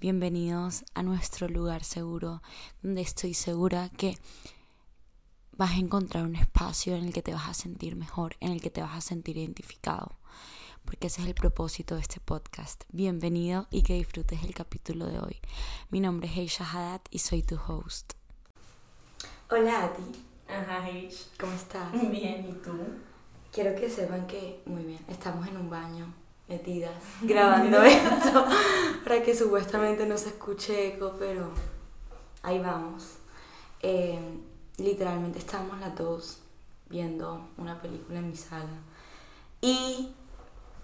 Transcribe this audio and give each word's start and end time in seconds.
Bienvenidos 0.00 0.84
a 0.94 1.02
nuestro 1.02 1.48
lugar 1.48 1.84
seguro, 1.84 2.42
donde 2.82 3.00
estoy 3.00 3.34
segura 3.34 3.90
que 3.96 4.18
vas 5.52 5.72
a 5.72 5.78
encontrar 5.78 6.24
un 6.24 6.36
espacio 6.36 6.96
en 6.96 7.04
el 7.04 7.12
que 7.12 7.22
te 7.22 7.32
vas 7.32 7.48
a 7.48 7.54
sentir 7.54 7.96
mejor, 7.96 8.36
en 8.40 8.52
el 8.52 8.60
que 8.60 8.70
te 8.70 8.82
vas 8.82 8.96
a 8.96 9.00
sentir 9.00 9.36
identificado, 9.36 10.18
porque 10.84 11.06
ese 11.06 11.22
es 11.22 11.28
el 11.28 11.34
propósito 11.34 11.94
de 11.94 12.02
este 12.02 12.20
podcast. 12.20 12.84
Bienvenido 12.92 13.66
y 13.70 13.82
que 13.82 13.94
disfrutes 13.94 14.42
el 14.44 14.54
capítulo 14.54 15.06
de 15.06 15.18
hoy. 15.18 15.40
Mi 15.90 16.00
nombre 16.00 16.28
es 16.28 16.36
Heisha 16.36 16.64
Haddad 16.64 17.00
y 17.10 17.20
soy 17.20 17.42
tu 17.42 17.56
host. 17.56 18.12
Hola 19.50 19.84
Adi. 19.84 20.26
Ajá, 20.48 20.88
Heish. 20.88 21.28
¿Cómo 21.38 21.52
estás? 21.52 21.92
Bien, 22.10 22.46
¿y 22.48 22.52
tú? 22.62 22.78
Quiero 23.52 23.74
que 23.74 23.88
sepan 23.88 24.26
que, 24.26 24.60
muy 24.66 24.84
bien, 24.84 25.00
estamos 25.08 25.46
en 25.48 25.56
un 25.56 25.70
baño 25.70 26.12
metidas 26.48 26.92
grabando 27.22 27.82
esto 27.82 28.46
que 29.22 29.34
supuestamente 29.34 30.06
no 30.06 30.18
se 30.18 30.28
escuche 30.28 30.94
eco, 30.94 31.14
pero 31.18 31.50
ahí 32.42 32.58
vamos. 32.58 33.16
Eh, 33.80 34.18
literalmente 34.78 35.38
estamos 35.38 35.78
las 35.80 35.96
dos 35.96 36.40
viendo 36.88 37.48
una 37.56 37.80
película 37.80 38.18
en 38.18 38.30
mi 38.30 38.36
sala 38.36 38.80
y 39.60 40.12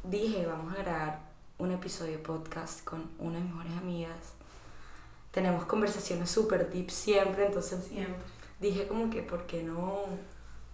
dije, 0.04 0.46
vamos 0.46 0.72
a 0.74 0.82
grabar 0.82 1.20
un 1.58 1.70
episodio 1.70 2.12
de 2.12 2.18
podcast 2.18 2.84
con 2.84 3.10
una 3.18 3.38
de 3.38 3.44
mis 3.44 3.54
mejores 3.54 3.78
amigas. 3.78 4.34
Tenemos 5.30 5.64
conversaciones 5.64 6.30
súper 6.30 6.70
deep 6.70 6.90
siempre, 6.90 7.46
entonces 7.46 7.84
Siempre. 7.84 8.16
dije 8.60 8.86
como 8.88 9.08
que, 9.10 9.22
¿por 9.22 9.46
qué 9.46 9.62
no 9.62 10.04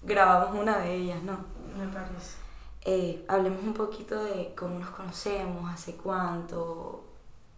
grabamos 0.03 0.59
una 0.59 0.79
de 0.79 0.95
ellas, 0.95 1.23
no? 1.23 1.39
Me 1.79 1.87
parece. 1.93 2.37
Eh, 2.85 3.25
hablemos 3.29 3.63
un 3.63 3.75
poquito 3.75 4.23
de 4.25 4.55
cómo 4.57 4.79
nos 4.79 4.91
conocemos, 4.91 5.71
hace 5.71 5.95
cuánto 5.97 7.08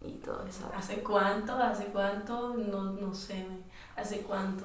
y 0.02 0.12
todo 0.12 0.44
eso. 0.48 0.70
¿Hace 0.76 1.02
cuánto? 1.02 1.54
¿Hace 1.54 1.84
cuánto? 1.86 2.54
No, 2.56 2.92
no 2.92 3.14
sé. 3.14 3.46
¿Hace 3.96 4.20
cuánto? 4.20 4.64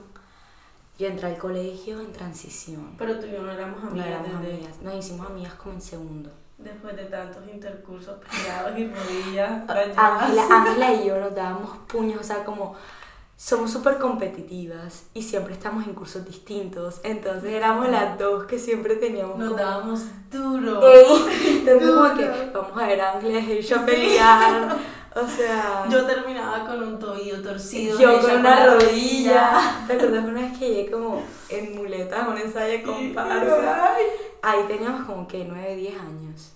Yo 0.97 1.07
entré 1.07 1.27
al 1.27 1.37
colegio 1.37 1.99
en 1.99 2.11
transición. 2.13 2.95
Pero 2.97 3.19
tú 3.19 3.25
y 3.25 3.31
yo 3.33 3.41
no 3.41 3.51
éramos 3.51 3.83
No 3.83 3.89
amigas 3.89 4.07
éramos 4.07 4.41
desde- 4.41 4.53
amigas, 4.55 4.81
nos 4.81 4.93
hicimos 4.95 5.27
amigas 5.27 5.53
como 5.55 5.73
en 5.75 5.81
segundo. 5.81 6.29
después 6.57 6.95
de 6.95 7.03
tantos 7.05 7.43
intercursos 7.53 8.15
peleados 8.23 8.79
y 8.79 8.87
rodillas 8.87 9.69
Ángela, 9.97 10.93
y 10.93 11.05
yo 11.07 11.19
nos 11.19 11.35
dábamos 11.35 11.69
puños, 11.87 12.21
o 12.21 12.23
sea, 12.23 12.45
como 12.45 12.75
somos 13.35 13.69
súper 13.71 13.97
competitivas 13.99 15.07
y 15.13 15.21
siempre 15.21 15.53
estamos 15.53 15.85
en 15.85 15.93
cursos 15.93 16.23
distintos. 16.23 17.01
Entonces 17.03 17.51
éramos 17.51 17.89
las 17.89 18.17
dos 18.17 18.45
que 18.45 18.57
siempre 18.57 18.95
teníamos 18.95 19.37
Nos 19.37 19.49
como- 19.49 19.59
dábamos 19.61 20.01
duro. 20.31 20.81
Ey, 20.87 21.57
entonces 21.59 21.89
como 21.89 22.01
Duro. 22.03 22.15
que 22.15 22.51
vamos 22.53 22.81
a 22.81 22.87
ver 22.87 23.01
a 23.01 23.11
Ángela 23.15 23.39
y 23.41 23.51
ella 23.51 23.85
pelear. 23.85 24.77
O 25.15 25.27
sea. 25.27 25.85
Yo 25.89 26.05
terminaba 26.05 26.65
con 26.65 26.83
un 26.83 26.99
tobillo 26.99 27.41
torcido. 27.41 27.97
Yo 27.97 28.21
con 28.21 28.31
una 28.39 28.65
rodilla. 28.65 29.83
¿Te 29.87 29.93
acuerdas 29.93 30.25
una 30.25 30.41
vez 30.41 30.57
que 30.59 30.69
llegué 30.69 30.91
como 30.91 31.23
en 31.49 31.75
muletas 31.75 32.27
un 32.27 32.37
ensayo 32.37 32.71
de 32.73 32.83
comparsa? 32.83 33.95
Ahí 34.41 34.63
teníamos 34.67 35.05
como 35.05 35.27
que 35.27 35.45
9, 35.45 35.75
10 35.75 35.99
años. 35.99 36.51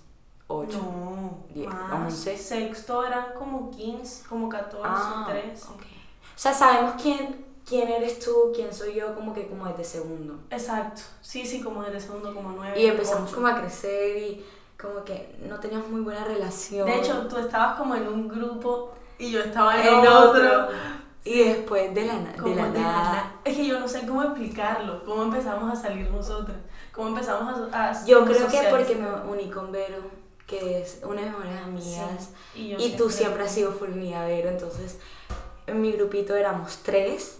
8. 0.48 0.78
No, 0.78 1.38
Diez, 1.54 1.68
más. 1.68 1.92
once. 1.92 2.36
Sexto 2.36 3.04
eran 3.06 3.32
como 3.38 3.70
15, 3.70 4.24
como 4.28 4.48
14, 4.48 4.84
Ah, 4.84 5.26
13. 5.30 5.64
ok. 5.66 5.80
O 5.82 6.38
sea, 6.42 6.52
sabemos 6.54 6.94
quién, 7.00 7.44
quién 7.66 7.88
eres 7.88 8.18
tú, 8.18 8.50
quién 8.54 8.72
soy 8.74 8.94
yo, 8.94 9.14
como 9.14 9.32
que 9.32 9.46
como 9.46 9.66
desde 9.66 9.84
segundo. 9.84 10.38
Exacto. 10.50 11.02
Sí, 11.20 11.46
sí, 11.46 11.60
como 11.62 11.82
desde 11.84 12.00
segundo, 12.00 12.34
como 12.34 12.50
9. 12.52 12.80
Y 12.80 12.86
empezamos 12.86 13.32
como 13.32 13.46
a 13.46 13.60
crecer 13.60 14.16
y 14.18 14.44
como 14.80 15.04
que 15.04 15.36
no 15.48 15.58
teníamos 15.60 15.88
muy 15.88 16.00
buena 16.00 16.24
relación. 16.24 16.86
De 16.86 16.98
hecho, 16.98 17.26
tú 17.28 17.36
estabas 17.38 17.76
como 17.78 17.94
en 17.94 18.08
un 18.08 18.28
grupo 18.28 18.92
y 19.18 19.30
yo 19.30 19.40
estaba 19.40 19.80
en, 19.80 19.86
en 19.86 19.98
otro. 19.98 20.22
otro. 20.30 20.68
Y 21.22 21.44
después 21.44 21.94
de 21.94 22.06
la, 22.06 22.14
de 22.14 22.24
la 22.24 22.42
de 22.42 22.54
la 22.54 22.68
nada. 22.68 23.12
na- 23.12 23.32
Es 23.44 23.56
que 23.56 23.66
yo 23.66 23.78
no 23.78 23.86
sé 23.86 24.06
cómo 24.06 24.22
explicarlo. 24.22 25.04
¿Cómo 25.04 25.24
empezamos 25.24 25.70
a 25.70 25.80
salir 25.80 26.10
nosotras? 26.10 26.56
¿Cómo 26.94 27.08
empezamos 27.08 27.72
a, 27.72 27.90
a 27.90 28.04
Yo 28.06 28.24
creo 28.24 28.48
que 28.48 28.62
porque 28.70 28.94
me 28.94 29.08
uní 29.30 29.50
con 29.50 29.70
Vero, 29.70 29.98
que 30.46 30.80
es 30.80 31.00
una 31.04 31.20
de 31.20 31.28
mis 31.28 31.38
mejores 31.38 31.62
amigas. 31.62 32.30
Sí, 32.54 32.74
Y, 32.78 32.96
tú 32.96 33.10
siempre 33.10 33.44
has 33.44 33.52
sido 33.52 33.72
full 33.72 33.88
amiga 33.92 34.22
de 34.22 34.36
Vero, 34.36 34.48
entonces 34.48 34.98
en 35.66 35.82
mi 35.82 35.92
grupito 35.92 36.34
éramos 36.34 36.78
tres 36.82 37.39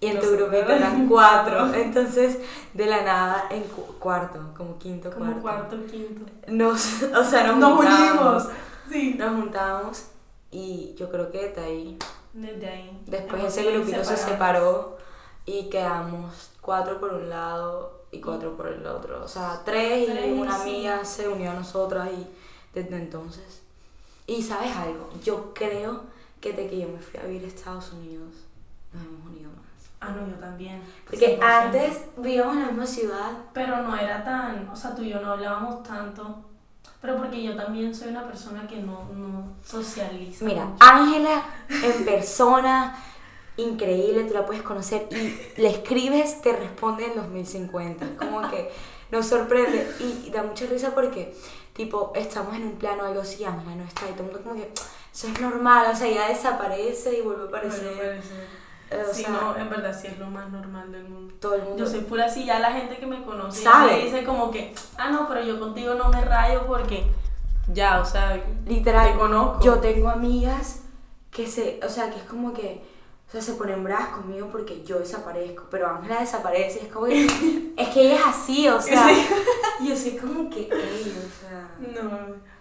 y 0.00 0.06
en 0.06 0.20
tu 0.20 0.30
grupito 0.30 0.70
eran 0.72 1.06
cuatro. 1.08 1.72
Entonces, 1.74 2.38
de 2.74 2.86
la 2.86 3.02
nada, 3.02 3.44
en 3.50 3.62
cu- 3.64 3.94
cuarto, 3.98 4.38
como 4.56 4.78
quinto, 4.78 5.10
Como 5.10 5.26
cuarto. 5.40 5.40
cuarto, 5.42 5.86
quinto. 5.90 6.30
Nos, 6.48 7.02
o 7.16 7.24
sea, 7.24 7.46
nos, 7.48 7.56
Nos 7.58 7.76
juntábamos. 7.76 8.44
unimos. 8.44 8.48
Sí. 8.90 9.14
Nos 9.18 9.34
juntábamos 9.40 10.04
y 10.50 10.94
yo 10.96 11.10
creo 11.10 11.30
que 11.30 11.48
de 11.50 11.60
ahí. 11.60 11.98
Desde 12.32 12.68
ahí. 12.68 13.02
Después 13.06 13.44
ese 13.44 13.70
grupito 13.70 14.04
se 14.04 14.16
separó 14.16 14.98
y 15.46 15.68
quedamos 15.68 16.50
cuatro 16.60 16.98
por 17.00 17.12
un 17.14 17.28
lado 17.28 18.04
y 18.12 18.20
cuatro 18.20 18.56
por 18.56 18.68
el 18.68 18.86
otro. 18.86 19.22
O 19.24 19.28
sea, 19.28 19.62
tres, 19.64 20.08
y 20.08 20.30
una 20.32 20.56
sí. 20.56 20.62
amiga 20.62 21.04
se 21.04 21.28
unió 21.28 21.50
a 21.50 21.54
nosotras 21.54 22.08
y 22.12 22.26
desde 22.74 22.96
entonces. 22.96 23.62
Y 24.26 24.42
sabes 24.42 24.74
algo, 24.76 25.10
yo 25.24 25.52
creo 25.54 26.02
que 26.40 26.52
desde 26.52 26.70
que 26.70 26.78
yo 26.80 26.88
me 26.88 26.98
fui 27.00 27.18
a 27.20 27.24
vivir 27.24 27.44
a 27.44 27.48
Estados 27.48 27.92
Unidos 27.92 28.30
nos 28.92 29.02
hemos 29.04 29.26
unido 29.26 29.50
más. 29.50 29.89
Ah, 30.00 30.10
no, 30.10 30.26
yo 30.26 30.34
también. 30.36 30.82
Porque 31.04 31.38
100%. 31.38 31.42
antes 31.42 31.98
vivíamos 32.16 32.56
en 32.56 32.62
la 32.62 32.68
misma 32.68 32.86
ciudad. 32.86 33.30
Pero 33.52 33.82
no 33.82 33.94
era 33.96 34.24
tan, 34.24 34.68
o 34.68 34.76
sea, 34.76 34.94
tú 34.94 35.02
y 35.02 35.10
yo 35.10 35.20
no 35.20 35.32
hablábamos 35.32 35.82
tanto. 35.82 36.44
Pero 37.02 37.16
porque 37.16 37.42
yo 37.42 37.56
también 37.56 37.94
soy 37.94 38.08
una 38.08 38.26
persona 38.26 38.66
que 38.66 38.76
no, 38.76 39.04
no 39.14 39.54
socializa. 39.64 40.44
Mira. 40.44 40.68
Ángela 40.80 41.42
en 41.68 42.04
persona, 42.04 42.96
increíble, 43.56 44.24
tú 44.24 44.34
la 44.34 44.46
puedes 44.46 44.62
conocer 44.62 45.06
y 45.10 45.60
le 45.60 45.68
escribes, 45.68 46.40
te 46.42 46.52
responde 46.54 47.06
en 47.06 47.16
2050. 47.16 48.16
Como 48.18 48.50
que 48.50 48.70
nos 49.10 49.26
sorprende 49.26 49.90
y 49.98 50.30
da 50.30 50.42
mucha 50.42 50.66
risa 50.66 50.94
porque, 50.94 51.34
tipo, 51.74 52.12
estamos 52.14 52.54
en 52.54 52.64
un 52.64 52.76
plano 52.76 53.04
algo 53.04 53.22
así, 53.22 53.44
Ángela 53.44 53.76
no 53.76 53.84
está 53.84 54.08
y 54.08 54.12
todo 54.12 54.24
el 54.24 54.32
mundo 54.32 54.42
como 54.42 54.54
que 54.56 54.72
eso 55.12 55.26
es 55.26 55.40
normal, 55.40 55.86
o 55.92 55.96
sea, 55.96 56.08
ya 56.08 56.28
desaparece 56.28 57.18
y 57.18 57.22
vuelve 57.22 57.44
a 57.44 57.46
aparecer. 57.46 57.94
Bueno, 57.96 57.98
parece. 57.98 58.34
Eh, 58.34 58.59
sea, 59.22 59.30
no, 59.30 59.56
en 59.56 59.70
verdad 59.70 59.98
sí 59.98 60.06
es 60.08 60.18
lo 60.18 60.26
más 60.26 60.50
normal 60.50 60.90
del 60.92 61.04
mundo. 61.04 61.34
todo 61.40 61.54
el 61.54 61.62
mundo. 61.62 61.84
Yo 61.84 61.90
soy 61.90 62.00
pura 62.00 62.26
así, 62.26 62.44
ya 62.44 62.58
la 62.60 62.72
gente 62.72 62.98
que 62.98 63.06
me 63.06 63.22
conoce 63.22 63.62
¿Sabe? 63.62 63.92
me 63.96 64.04
dice 64.04 64.24
como 64.24 64.50
que, 64.50 64.74
ah, 64.98 65.10
no, 65.10 65.26
pero 65.28 65.42
yo 65.42 65.58
contigo 65.58 65.94
no 65.94 66.08
me 66.08 66.20
rayo 66.24 66.66
porque 66.66 67.04
ya, 67.72 68.00
o 68.00 68.04
sea, 68.04 68.42
Literal, 68.66 69.12
te 69.12 69.18
conozco. 69.18 69.62
yo 69.62 69.78
tengo 69.78 70.08
amigas 70.08 70.82
que 71.30 71.46
se, 71.46 71.80
o 71.84 71.88
sea, 71.88 72.10
que 72.10 72.16
es 72.16 72.24
como 72.24 72.52
que, 72.52 72.82
o 73.28 73.30
sea, 73.30 73.40
se 73.40 73.52
ponen 73.54 73.84
bravas 73.84 74.08
conmigo 74.08 74.48
porque 74.50 74.82
yo 74.84 74.98
desaparezco, 74.98 75.66
pero 75.70 75.88
Ángela 75.88 76.18
desaparece, 76.20 76.82
es 76.86 76.92
como 76.92 77.06
que, 77.06 77.24
es 77.76 77.88
que 77.90 78.02
ella 78.06 78.16
es 78.16 78.26
así, 78.26 78.68
o 78.68 78.80
sea, 78.82 79.06
yo 79.80 79.96
soy 79.96 80.16
como 80.16 80.50
que, 80.50 80.62
ey, 80.62 81.16
o 81.16 81.40
sea, 81.48 81.70
No, 82.02 82.10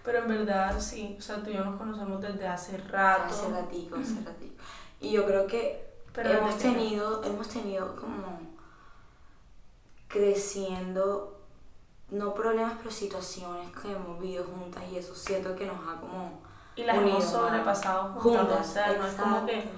pero 0.04 0.20
en 0.20 0.28
verdad 0.28 0.80
sí, 0.80 1.16
o 1.18 1.22
sea, 1.22 1.38
tú 1.44 1.50
y 1.50 1.54
yo 1.56 1.66
nos 1.66 1.78
conocemos 1.78 2.22
desde 2.22 2.48
hace 2.48 2.78
rato. 2.78 3.24
hace 3.34 3.50
ratico, 3.50 3.96
hace 4.00 4.16
ratico. 4.24 4.64
Y 5.02 5.12
yo 5.12 5.26
creo 5.26 5.48
que 5.48 5.89
Pero 6.14 6.30
hemos 6.30 6.58
tenido, 6.58 7.24
hemos 7.24 7.48
tenido 7.48 7.96
como 7.96 8.40
creciendo, 10.08 11.40
no 12.10 12.34
problemas, 12.34 12.74
pero 12.78 12.92
situaciones 12.92 13.72
que 13.78 13.92
hemos 13.92 14.20
vivido 14.20 14.44
juntas 14.44 14.84
y 14.92 14.98
eso 14.98 15.16
siento 15.16 15.56
que 15.56 15.66
nos 15.66 15.78
ha 15.88 16.00
como 16.00 16.42
Y 16.76 16.84
las 16.84 16.98
unido 16.98 17.18
hemos 17.18 17.30
sobrepasado 17.30 18.14
juntas, 18.14 18.42
juntas, 18.42 18.70
o 18.70 18.74
sea, 18.74 18.98
no 18.98 19.06
es 19.06 19.14
como 19.14 19.46
que 19.46 19.70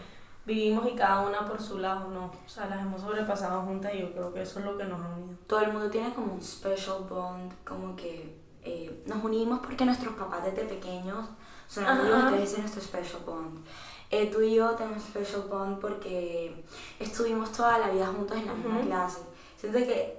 vivimos 0.46 0.88
y 0.88 0.96
cada 0.96 1.22
una 1.22 1.46
por 1.46 1.62
su 1.62 1.78
lado, 1.78 2.10
no, 2.10 2.26
o 2.26 2.50
sea, 2.50 2.68
las 2.68 2.82
hemos 2.82 3.02
sobrepasado 3.02 3.62
juntas 3.64 3.94
y 3.94 4.00
yo 4.00 4.12
creo 4.14 4.34
que 4.34 4.42
eso 4.42 4.60
es 4.60 4.66
lo 4.66 4.78
que 4.78 4.86
nos 4.86 5.02
ha 5.02 5.10
unido. 5.10 5.38
todo 5.48 5.60
el 5.60 5.74
mundo 5.74 5.90
tiene 5.90 6.14
como 6.14 6.34
un 6.34 6.42
special 6.42 7.04
bond, 7.10 7.54
como 7.66 7.96
que 7.96 8.40
eh, 8.64 9.04
nos 9.06 9.24
unimos 9.24 9.60
porque 9.60 9.86
nuestros 9.86 10.14
papás 10.16 10.46
desde 10.46 10.64
pequeños 10.64 11.28
son 11.68 11.86
amigos, 11.86 12.24
entonces 12.24 12.54
es 12.54 12.60
nuestro 12.60 12.82
special 12.82 13.22
bond. 13.26 13.66
Eh, 14.12 14.28
tú 14.28 14.42
y 14.42 14.56
yo 14.56 14.72
tenemos 14.72 15.02
special 15.04 15.44
bond 15.50 15.80
porque 15.80 16.64
estuvimos 17.00 17.52
toda 17.54 17.78
la 17.80 17.90
vida 17.90 18.08
juntos 18.08 18.38
en 18.38 18.46
la 18.46 18.54
misma 18.54 18.82
clase. 18.82 19.20
Siento 19.58 19.80
que 19.80 20.18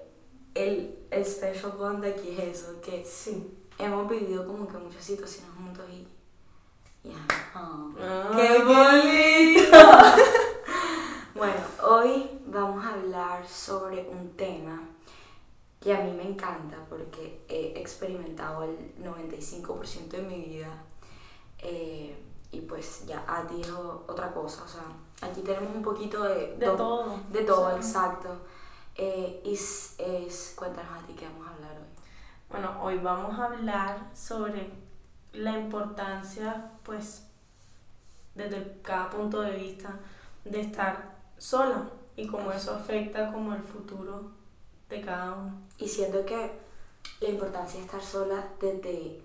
el, 0.55 0.99
el 1.11 1.25
special 1.27 1.73
bond 1.73 2.03
de 2.03 2.11
aquí 2.13 2.31
es 2.39 2.61
eso, 2.61 2.81
que 2.81 3.05
Sí. 3.05 3.53
hemos 3.79 4.09
vivido 4.09 4.47
como 4.47 4.67
que 4.67 4.79
muchas 4.79 5.05
situaciones 5.05 5.51
juntos 5.57 5.85
y... 5.91 6.07
Ah, 7.55 8.31
¡Qué 8.37 8.63
bonito! 8.63 9.77
Bueno, 11.35 11.61
hoy 11.89 12.29
vamos 12.47 12.85
a 12.85 12.93
hablar 12.93 13.49
sobre 13.49 14.07
un 14.09 14.31
tema 14.37 14.81
que 15.81 15.93
a 15.93 16.01
mí 16.03 16.13
me 16.13 16.23
encanta 16.29 16.77
porque 16.89 17.41
he 17.49 17.73
experimentado 17.81 18.63
el 18.65 18.95
95% 19.03 20.09
de 20.09 20.23
mi 20.23 20.41
vida 20.45 20.69
eh, 21.59 22.15
y 22.53 22.61
pues 22.61 23.05
ya 23.07 23.25
a 23.27 23.47
ti 23.47 23.57
dijo 23.57 24.05
otra 24.07 24.33
cosa, 24.33 24.63
o 24.65 24.69
sea, 24.69 24.83
aquí 25.29 25.41
tenemos 25.41 25.75
un 25.75 25.83
poquito 25.83 26.23
de, 26.23 26.57
De 26.59 26.67
todo. 26.67 27.19
De 27.31 27.43
todo, 27.43 27.75
exacto. 27.77 28.29
Eh, 28.95 29.41
y 29.45 29.55
es, 29.55 29.95
es- 29.99 30.55
cuéntanos 30.57 31.03
a 31.03 31.07
ti 31.07 31.15
qué 31.15 31.27
vamos 31.27 31.49
a 31.49 31.55
hablar 31.55 31.73
hoy. 31.73 31.87
Bueno, 32.51 32.83
hoy 32.83 32.99
vamos 32.99 33.39
a 33.39 33.47
hablar 33.47 34.11
sobre 34.15 34.71
la 35.33 35.59
importancia, 35.59 36.71
pues, 36.85 37.25
desde 38.35 38.81
cada 38.83 39.09
punto 39.11 39.41
de 39.41 39.57
vista, 39.57 39.99
de 40.45 40.61
estar 40.61 41.17
sola 41.39 41.89
y 42.17 42.27
cómo 42.27 42.53
eso 42.53 42.75
afecta 42.75 43.33
como 43.33 43.55
el 43.55 43.63
futuro 43.63 44.31
de 44.91 45.01
cada 45.01 45.33
uno. 45.33 45.55
Y 45.79 45.89
siento 45.89 46.25
que 46.27 46.53
la 47.21 47.29
importancia 47.31 47.81
de 47.81 47.87
estar 47.87 48.03
sola 48.03 48.45
desde, 48.61 49.23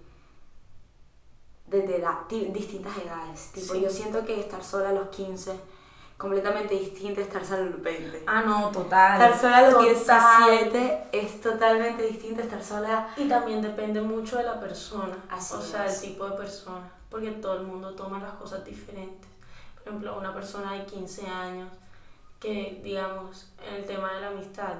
desde 1.67 1.97
edad- 1.97 2.27
di- 2.29 2.45
distintas 2.47 2.97
edades. 2.97 3.51
Tipo, 3.53 3.73
Sí. 3.73 3.81
yo 3.81 3.89
siento 3.89 4.25
que 4.25 4.39
estar 4.39 4.63
sola 4.63 4.89
a 4.89 4.93
los 4.93 5.09
15 5.09 5.59
completamente 6.17 6.73
distinto 6.73 7.19
a 7.21 7.23
estar 7.23 7.45
sola 7.45 7.61
a 7.61 7.65
los 7.65 7.81
20. 7.81 8.23
Ah, 8.25 8.41
no, 8.41 8.69
total. 8.71 9.21
Estar 9.21 9.39
sola 9.39 9.57
a 9.57 9.61
los 9.63 9.73
Total. 9.73 10.45
17 10.49 11.03
es 11.11 11.41
totalmente 11.41 12.03
distinto 12.03 12.41
a 12.41 12.45
estar 12.45 12.63
sola. 12.63 13.09
Y 13.17 13.27
también 13.27 13.61
depende 13.61 14.01
mucho 14.01 14.37
de 14.37 14.43
la 14.43 14.59
persona, 14.59 15.15
Así 15.29 15.53
o 15.55 15.61
sea, 15.61 15.85
es. 15.85 16.01
el 16.03 16.09
tipo 16.13 16.27
de 16.29 16.37
persona, 16.37 16.89
porque 17.09 17.29
todo 17.31 17.57
el 17.57 17.63
mundo 17.63 17.93
toma 17.93 18.19
las 18.19 18.33
cosas 18.33 18.65
diferentes. 18.65 19.29
Por 19.75 19.83
ejemplo, 19.89 20.17
una 20.17 20.33
persona 20.33 20.73
de 20.73 20.85
15 20.85 21.27
años 21.27 21.69
que, 22.39 22.81
digamos, 22.83 23.51
en 23.67 23.75
el 23.75 23.85
tema 23.85 24.13
de 24.13 24.21
la 24.21 24.27
amistad, 24.29 24.73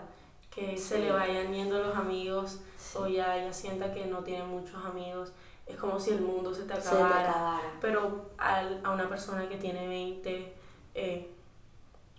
que 0.50 0.75
se 0.78 1.00
le 1.00 1.12
vayan 1.12 1.54
yendo 1.54 1.78
los 1.83 1.95
amigos 1.95 2.60
o 2.95 3.06
ya 3.07 3.38
ella 3.38 3.54
sienta 3.54 3.94
que 3.94 4.07
no 4.07 4.19
tiene 4.24 4.44
muchos 4.44 4.83
amigos, 4.83 5.31
es 5.68 5.75
como 5.78 6.00
si 6.00 6.12
el 6.12 6.22
mundo 6.22 6.54
se 6.54 6.64
te 6.64 6.75
Se 6.75 6.81
te 6.81 6.88
acabara. 6.90 7.30
acabara. 7.30 7.72
Pero 7.81 8.30
al- 8.38 8.81
a 8.84 8.92
una 8.92 9.08
persona 9.10 9.48
que 9.50 9.58
tiene 9.58 9.88
20, 9.88 10.54
eh, 10.96 11.34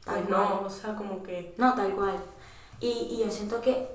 Tal 0.04 0.14
pues 0.20 0.28
no, 0.30 0.36
cual. 0.36 0.66
o 0.66 0.70
sea, 0.70 0.94
como 0.94 1.22
que... 1.22 1.54
No, 1.58 1.74
tal 1.74 1.94
cual. 1.94 2.16
Y, 2.80 2.88
y 3.10 3.18
yo 3.24 3.30
siento 3.30 3.60
que 3.60 3.88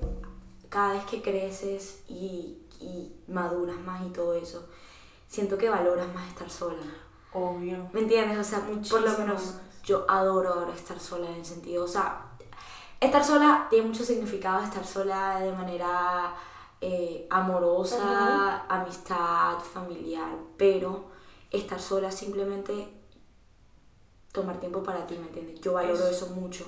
cada 0.68 0.92
vez 0.94 1.04
que 1.04 1.22
creces 1.22 2.02
y, 2.08 2.58
y 2.80 3.12
maduras 3.28 3.76
más 3.78 4.04
y 4.06 4.10
todo 4.10 4.34
eso, 4.34 4.68
siento 5.28 5.56
que 5.58 5.70
valoras 5.70 6.12
más 6.14 6.28
estar 6.28 6.50
sola. 6.50 6.82
Obvio. 7.32 7.88
¿Me 7.92 8.00
entiendes? 8.00 8.38
O 8.38 8.44
sea, 8.44 8.60
por 8.60 8.68
lo 8.68 8.76
Muchísimo 8.76 9.18
menos 9.18 9.54
yo 9.84 10.04
adoro 10.08 10.52
ahora 10.54 10.74
estar 10.74 10.98
sola 11.00 11.28
en 11.28 11.34
el 11.36 11.44
sentido, 11.44 11.84
o 11.84 11.88
sea, 11.88 12.26
estar 13.00 13.24
sola 13.24 13.66
tiene 13.70 13.88
mucho 13.88 14.04
significado, 14.04 14.62
estar 14.62 14.84
sola 14.86 15.40
de 15.40 15.52
manera 15.52 16.32
eh, 16.86 17.26
amorosa, 17.30 18.62
amistad, 18.68 19.58
familiar, 19.58 20.28
pero 20.58 21.04
estar 21.50 21.80
sola 21.80 22.10
simplemente 22.10 22.92
tomar 24.32 24.58
tiempo 24.60 24.82
para 24.82 25.06
ti, 25.06 25.16
¿me 25.16 25.28
entiendes? 25.28 25.60
Yo 25.60 25.72
valoro 25.74 25.94
Eso. 25.94 26.26
eso 26.26 26.26
mucho. 26.34 26.66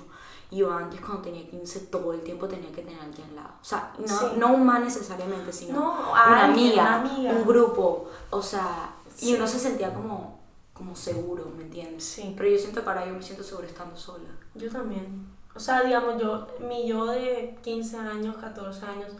Y 0.50 0.58
Yo 0.58 0.72
antes 0.72 1.00
cuando 1.00 1.22
tenía 1.22 1.46
15 1.50 1.80
todo 1.90 2.12
el 2.12 2.20
tiempo 2.22 2.46
tenía 2.46 2.70
que 2.70 2.82
tener 2.82 2.98
a 3.00 3.04
alguien 3.04 3.28
al 3.30 3.34
lado. 3.36 3.54
O 3.60 3.64
sea, 3.64 3.92
no, 3.98 4.06
Sí. 4.06 4.24
no 4.38 4.54
un 4.54 4.64
man 4.64 4.84
necesariamente, 4.84 5.52
sino 5.52 5.80
No, 5.80 6.12
una, 6.12 6.44
alguien, 6.44 6.68
amiga, 6.70 6.82
una 6.82 6.94
amiga. 7.12 7.32
un 7.32 7.44
grupo. 7.46 8.08
O 8.30 8.40
sea, 8.40 8.94
y 9.18 9.26
Sí. 9.26 9.34
uno 9.34 9.46
se 9.46 9.58
sentía 9.58 9.92
como, 9.92 10.38
como 10.72 10.94
seguro, 10.94 11.46
¿me 11.56 11.64
entiendes? 11.64 12.04
Sí. 12.04 12.32
Pero 12.38 12.48
yo 12.50 12.58
siento 12.58 12.82
que 12.82 12.88
ahora 12.88 13.06
yo 13.06 13.12
me 13.14 13.22
siento 13.22 13.42
segura 13.42 13.66
estando 13.66 13.96
sola. 13.96 14.28
Yo 14.54 14.70
también. 14.70 15.26
O 15.54 15.58
sea, 15.58 15.82
digamos, 15.82 16.22
yo, 16.22 16.46
mi 16.60 16.86
yo 16.86 17.06
de 17.06 17.58
15 17.62 17.96
años, 17.98 18.36
14 18.36 18.86
años, 18.86 19.10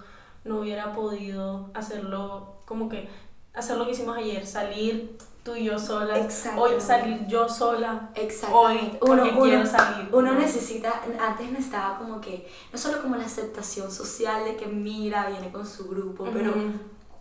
no 0.47 0.61
hubiera 0.61 0.93
podido 0.93 1.71
hacerlo, 1.75 2.57
como 2.65 2.89
que, 2.89 3.09
hacer 3.55 3.77
lo 3.77 3.87
que 3.87 3.93
hicimos 3.93 4.17
ayer, 4.17 4.47
salir 4.47 5.17
tú 5.43 5.55
y 5.55 5.65
yo 5.65 5.79
sola, 5.79 6.15
hoy 6.57 6.81
salir 6.81 7.27
yo 7.29 7.49
sola, 7.49 8.11
hoy 8.53 8.97
porque 8.99 9.33
quiero 9.33 9.65
salir. 9.65 10.09
uno 10.11 10.35
necesita, 10.35 11.03
antes 11.21 11.51
necesitaba 11.51 11.99
como 11.99 12.21
que, 12.21 12.51
no 12.73 12.79
solo 12.79 13.01
como 13.01 13.15
la 13.17 13.25
aceptación 13.25 13.91
social 13.93 14.45
de 14.45 14.57
que 14.57 14.67
mira, 14.67 15.29
viene 15.29 15.53
con 15.53 15.65
su 15.65 15.89
grupo, 15.89 16.29
pero 16.33 16.51
Ujú. 16.51 16.73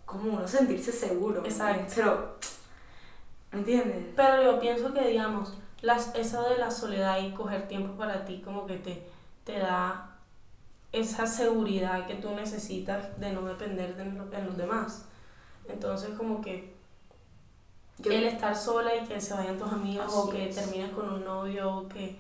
como 0.06 0.34
uno 0.38 0.48
sentirse 0.48 0.92
seguro. 0.92 1.42
¿me 1.42 1.50
Exacto. 1.50 1.94
Pero, 1.96 2.36
¿me 3.52 3.60
entiendes? 3.60 4.06
Pero 4.16 4.44
yo 4.44 4.60
pienso 4.60 4.92
que, 4.92 5.08
digamos, 5.08 5.54
las, 5.82 6.16
eso 6.16 6.42
de 6.50 6.58
la 6.58 6.72
soledad 6.72 7.20
y 7.20 7.32
coger 7.32 7.68
tiempo 7.68 7.96
para 7.96 8.26
ti 8.26 8.42
como 8.44 8.66
que 8.66 8.78
te, 8.78 9.08
te 9.44 9.60
da 9.60 10.15
esa 11.00 11.28
seguridad 11.28 12.08
que 12.08 12.16
tú 12.16 12.32
necesitas 12.32 13.20
de 13.20 13.32
no 13.34 13.42
depender 13.44 13.96
de, 13.96 14.06
de 14.06 14.44
los 14.44 14.58
demás. 14.58 15.06
Entonces, 15.68 16.10
como 16.18 16.42
que 16.42 16.74
Yo- 18.00 18.12
el 18.12 18.26
estar 18.26 18.56
sola 18.56 18.96
y 18.96 19.06
que 19.06 19.20
se 19.22 19.34
vayan 19.34 19.58
tus 19.58 19.72
amigos 19.72 20.12
o 20.14 20.30
que 20.30 20.50
es. 20.50 20.56
termines 20.56 20.92
con 20.92 21.10
un 21.12 21.24
novio 21.24 21.76
o 21.78 21.88
que 21.88 22.18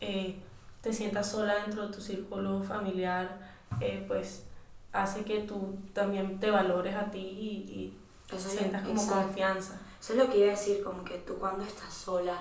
eh, 0.00 0.36
te 0.82 0.92
sientas 0.92 1.30
sola 1.30 1.54
dentro 1.64 1.86
de 1.88 1.94
tu 1.94 2.00
círculo 2.00 2.62
familiar, 2.62 3.38
eh, 3.80 4.04
pues 4.06 4.44
hace 4.92 5.24
que 5.24 5.40
tú 5.40 5.76
también 5.92 6.38
te 6.40 6.50
valores 6.50 6.94
a 6.94 7.10
ti 7.10 7.18
y, 7.18 7.94
y 8.34 8.38
sientas 8.38 8.82
como 8.86 9.00
exacto. 9.00 9.22
confianza. 9.26 9.80
Eso 10.00 10.12
es 10.12 10.18
lo 10.18 10.30
que 10.30 10.38
iba 10.38 10.46
a 10.48 10.50
decir, 10.50 10.82
como 10.84 11.04
que 11.04 11.18
tú 11.18 11.36
cuando 11.38 11.64
estás 11.64 11.92
sola, 11.92 12.36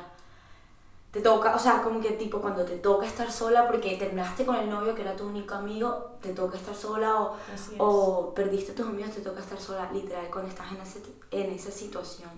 te 1.16 1.22
toca, 1.22 1.56
o 1.56 1.60
sea, 1.60 1.82
como 1.82 2.02
que 2.02 2.12
tipo 2.12 2.42
cuando 2.42 2.66
te 2.66 2.76
toca 2.80 3.06
estar 3.06 3.32
sola 3.32 3.66
porque 3.68 3.96
terminaste 3.96 4.46
con 4.46 4.58
el 4.58 4.70
novio 4.70 4.94
que 4.94 5.02
era 5.02 5.16
tu 5.16 5.26
único 5.26 5.56
amigo, 5.56 6.18
te 6.22 6.34
toca 6.34 6.58
estar 6.58 6.76
sola 6.76 7.22
o, 7.22 7.38
es. 7.54 7.72
o 7.78 8.34
perdiste 8.34 8.74
a 8.74 8.76
tus 8.76 8.86
amigos, 8.86 9.12
te 9.16 9.22
toca 9.22 9.40
estar 9.40 9.58
sola, 9.58 9.90
literal, 9.94 10.30
cuando 10.30 10.50
estás 10.50 10.70
en, 10.74 10.82
ese, 10.82 11.02
en 11.32 11.54
esa 11.54 11.72
situación, 11.72 12.32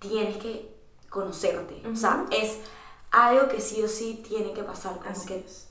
tienes 0.00 0.38
que 0.38 0.74
conocerte. 1.08 1.80
O 1.86 1.94
sea, 1.94 2.26
es 2.32 2.58
algo 3.12 3.46
que 3.46 3.60
sí 3.60 3.80
o 3.84 3.88
sí 3.88 4.20
tiene 4.28 4.52
que 4.52 4.64
pasar, 4.64 4.98
como 4.98 5.08
Así 5.08 5.28
que 5.28 5.38
es. 5.38 5.68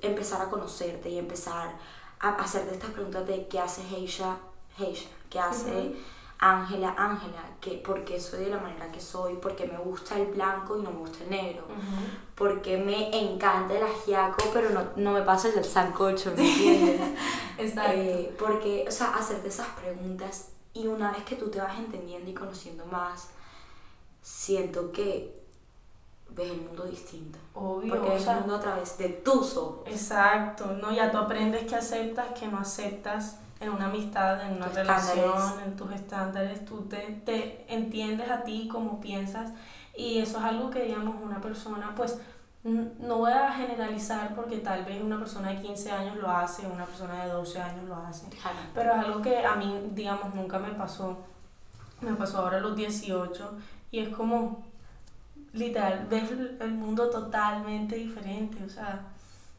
empezar 0.00 0.40
a 0.40 0.48
conocerte 0.48 1.10
y 1.10 1.18
empezar 1.18 1.76
a 2.18 2.30
hacerte 2.30 2.72
estas 2.72 2.92
preguntas 2.92 3.26
de 3.26 3.46
qué 3.46 3.60
hace 3.60 3.82
Heisha, 3.94 4.38
Heisha, 4.78 5.10
qué 5.28 5.38
hace 5.38 5.70
Ujú. 5.70 5.96
Ángela, 6.38 6.94
Ángela, 6.98 7.42
que 7.60 7.78
por 7.78 8.04
qué 8.04 8.20
soy 8.20 8.44
de 8.44 8.50
la 8.50 8.58
manera 8.58 8.92
que 8.92 9.00
soy, 9.00 9.36
porque 9.36 9.66
me 9.66 9.78
gusta 9.78 10.18
el 10.18 10.26
blanco 10.26 10.78
y 10.78 10.82
no 10.82 10.90
me 10.90 10.98
gusta 10.98 11.24
el 11.24 11.30
negro, 11.30 11.64
Ujú. 11.64 12.06
porque 12.34 12.76
me 12.76 13.08
encanta 13.18 13.74
el 13.74 13.82
ajiaco 13.82 14.44
pero 14.52 14.68
no, 14.70 14.84
no 14.96 15.12
me 15.12 15.22
pasa 15.22 15.48
el 15.48 15.64
sancocho, 15.64 16.32
¿me 16.36 16.46
entiendes? 16.46 17.00
Exacto. 17.58 17.92
Eh, 17.94 18.36
porque, 18.38 18.84
o 18.86 18.90
sea, 18.90 19.14
hacerte 19.14 19.48
esas 19.48 19.68
preguntas 19.68 20.50
y 20.74 20.86
una 20.86 21.10
vez 21.12 21.24
que 21.24 21.36
tú 21.36 21.48
te 21.48 21.58
vas 21.58 21.78
entendiendo 21.78 22.30
y 22.30 22.34
conociendo 22.34 22.84
más, 22.84 23.30
siento 24.20 24.92
que 24.92 25.34
ves 26.30 26.50
el 26.50 26.60
mundo 26.60 26.84
distinto. 26.84 27.38
Obvio. 27.54 27.94
Porque 27.94 28.10
o 28.10 28.12
ves 28.12 28.24
sea, 28.24 28.34
el 28.34 28.40
mundo 28.40 28.56
a 28.56 28.60
través 28.60 28.98
de 28.98 29.08
tus 29.08 29.56
ojos. 29.56 29.84
Exacto, 29.86 30.66
¿no? 30.66 30.92
Ya 30.92 31.10
tú 31.10 31.16
aprendes 31.16 31.64
que 31.64 31.76
aceptas, 31.76 32.38
que 32.38 32.46
no 32.46 32.58
aceptas 32.58 33.38
en 33.60 33.70
una 33.70 33.86
amistad, 33.86 34.42
en 34.46 34.56
una 34.56 34.66
Tus 34.66 34.74
relación, 34.74 35.18
estándares. 35.30 35.66
en 35.66 35.76
tus 35.76 35.92
estándares, 35.92 36.64
tú 36.64 36.82
te, 36.82 36.98
te 37.24 37.64
entiendes 37.74 38.30
a 38.30 38.42
ti 38.44 38.68
como 38.70 39.00
piensas 39.00 39.50
y 39.96 40.18
eso 40.18 40.38
es 40.38 40.44
algo 40.44 40.68
que, 40.70 40.82
digamos, 40.82 41.16
una 41.22 41.40
persona, 41.40 41.94
pues, 41.96 42.18
no 42.64 43.18
voy 43.18 43.30
a 43.32 43.52
generalizar 43.52 44.34
porque 44.34 44.58
tal 44.58 44.84
vez 44.84 45.00
una 45.00 45.18
persona 45.18 45.50
de 45.50 45.62
15 45.62 45.90
años 45.92 46.16
lo 46.16 46.28
hace, 46.30 46.66
una 46.66 46.84
persona 46.84 47.24
de 47.24 47.30
12 47.30 47.60
años 47.60 47.84
lo 47.84 47.94
hace, 47.96 48.28
Claro. 48.28 48.56
pero 48.74 48.92
es 48.92 48.98
algo 48.98 49.22
que 49.22 49.46
a 49.46 49.54
mí, 49.54 49.90
digamos, 49.92 50.34
nunca 50.34 50.58
me 50.58 50.70
pasó, 50.72 51.16
me 52.00 52.12
pasó 52.14 52.38
ahora 52.38 52.56
a 52.58 52.60
los 52.60 52.76
18 52.76 53.52
y 53.92 54.00
es 54.00 54.08
como, 54.10 54.64
literal, 55.52 56.06
ves 56.10 56.30
el 56.60 56.72
mundo 56.72 57.08
totalmente 57.08 57.94
diferente, 57.96 58.62
o 58.64 58.68
sea, 58.68 59.00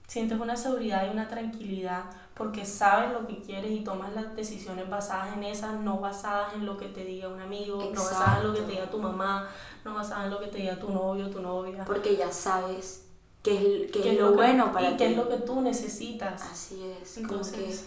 sientes 0.05 0.39
una 0.39 0.55
seguridad 0.55 1.07
y 1.07 1.09
una 1.09 1.27
tranquilidad 1.27 2.03
porque 2.37 2.65
sabes 2.65 3.11
lo 3.11 3.25
que 3.25 3.39
quieres 3.41 3.71
y 3.71 3.83
tomas 3.83 4.13
las 4.13 4.35
decisiones 4.35 4.87
basadas 4.89 5.35
en 5.35 5.43
esas, 5.43 5.73
no 5.79 5.99
basadas 5.99 6.53
en 6.53 6.65
lo 6.65 6.77
que 6.77 6.87
te 6.87 7.03
diga 7.03 7.27
un 7.29 7.39
amigo, 7.39 7.77
no 7.93 8.03
basadas 8.03 8.39
en 8.41 8.47
lo 8.47 8.53
que 8.53 8.61
te 8.61 8.71
diga 8.73 8.89
tu 8.91 8.99
mamá, 8.99 9.49
no 9.83 9.95
basadas 9.95 10.25
en 10.25 10.31
lo 10.31 10.39
que 10.39 10.47
te 10.47 10.57
diga 10.59 10.77
tu 10.79 10.89
novio, 10.91 11.29
tu 11.31 11.41
novia. 11.41 11.83
Porque 11.85 12.15
ya 12.15 12.31
sabes 12.31 13.05
qué 13.41 13.55
es, 13.85 13.91
qué 13.91 14.01
¿Qué 14.01 14.11
es 14.13 14.19
lo 14.19 14.29
que- 14.31 14.35
bueno 14.35 14.71
para 14.71 14.89
y 14.89 14.91
ti. 14.91 14.97
qué 14.97 15.11
es 15.11 15.17
lo 15.17 15.27
que 15.27 15.37
tú 15.37 15.61
necesitas. 15.61 16.41
Así 16.43 16.83
es. 17.01 17.17
Entonces, 17.17 17.85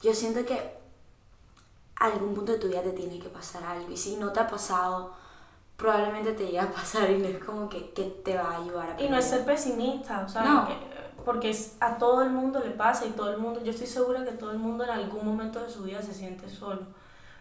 que 0.00 0.08
yo 0.08 0.14
siento 0.14 0.44
que 0.46 0.78
a 1.96 2.04
algún 2.06 2.34
punto 2.34 2.52
de 2.52 2.58
tu 2.58 2.68
vida 2.68 2.82
te 2.82 2.92
tiene 2.92 3.18
que 3.18 3.28
pasar 3.28 3.62
algo. 3.64 3.90
Y 3.90 3.96
si 3.96 4.16
no 4.16 4.32
te 4.32 4.40
ha 4.40 4.46
pasado, 4.46 5.12
probablemente 5.76 6.32
te 6.34 6.44
llegue 6.46 6.60
a 6.60 6.70
pasar 6.72 7.10
y 7.10 7.18
no 7.18 7.26
es 7.28 7.42
como 7.44 7.68
que, 7.68 7.90
que 7.90 8.04
te 8.04 8.36
va 8.36 8.52
a 8.52 8.62
ayudar 8.62 8.90
a 8.90 9.02
Y 9.02 9.08
no 9.08 9.16
es 9.18 9.24
ser 9.24 9.44
pesimista, 9.44 10.24
o 10.24 10.28
sea, 10.28 10.42
No. 10.44 10.66
que- 10.66 10.90
porque 11.24 11.50
es- 11.50 11.76
a 11.80 11.98
todo 11.98 12.22
el 12.22 12.30
mundo 12.30 12.60
le 12.60 12.70
pasa 12.70 13.06
y 13.06 13.10
todo 13.10 13.30
el 13.30 13.38
mundo, 13.38 13.60
yo 13.62 13.70
estoy 13.70 13.86
segura 13.86 14.24
que 14.24 14.32
todo 14.32 14.50
el 14.52 14.58
mundo 14.58 14.84
en 14.84 14.90
algún 14.90 15.24
momento 15.24 15.62
de 15.62 15.70
su 15.70 15.82
vida 15.84 16.02
se 16.02 16.14
siente 16.14 16.48
solo. 16.48 16.82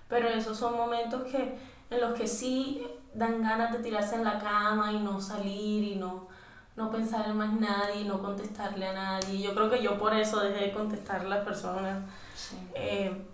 Pero 0.08 0.28
esos 0.28 0.58
son 0.58 0.76
momentos 0.76 1.24
que, 1.32 1.58
en 1.90 2.02
los 2.02 2.14
que 2.14 2.28
sí 2.28 2.86
dan 3.14 3.42
ganas 3.42 3.72
de 3.72 3.80
tirarse 3.80 4.16
en 4.16 4.24
la 4.24 4.40
cama 4.40 4.92
y 4.92 5.00
no 5.00 5.20
salir 5.22 5.84
y 5.84 5.96
no, 5.96 6.28
no 6.76 6.90
pensar 6.92 7.28
en 7.28 7.38
más 7.38 7.54
nadie, 7.54 8.06
no 8.06 8.22
contestarle 8.22 8.88
a 8.88 8.94
nadie. 8.94 9.42
Yo 9.42 9.54
creo 9.54 9.70
que 9.70 9.82
yo 9.82 9.98
por 9.98 10.14
eso 10.14 10.40
dejé 10.40 10.66
de 10.68 10.72
contestar 10.74 11.22
a 11.22 11.24
las 11.26 11.46
personas. 11.46 12.00
Eh, 12.74 13.26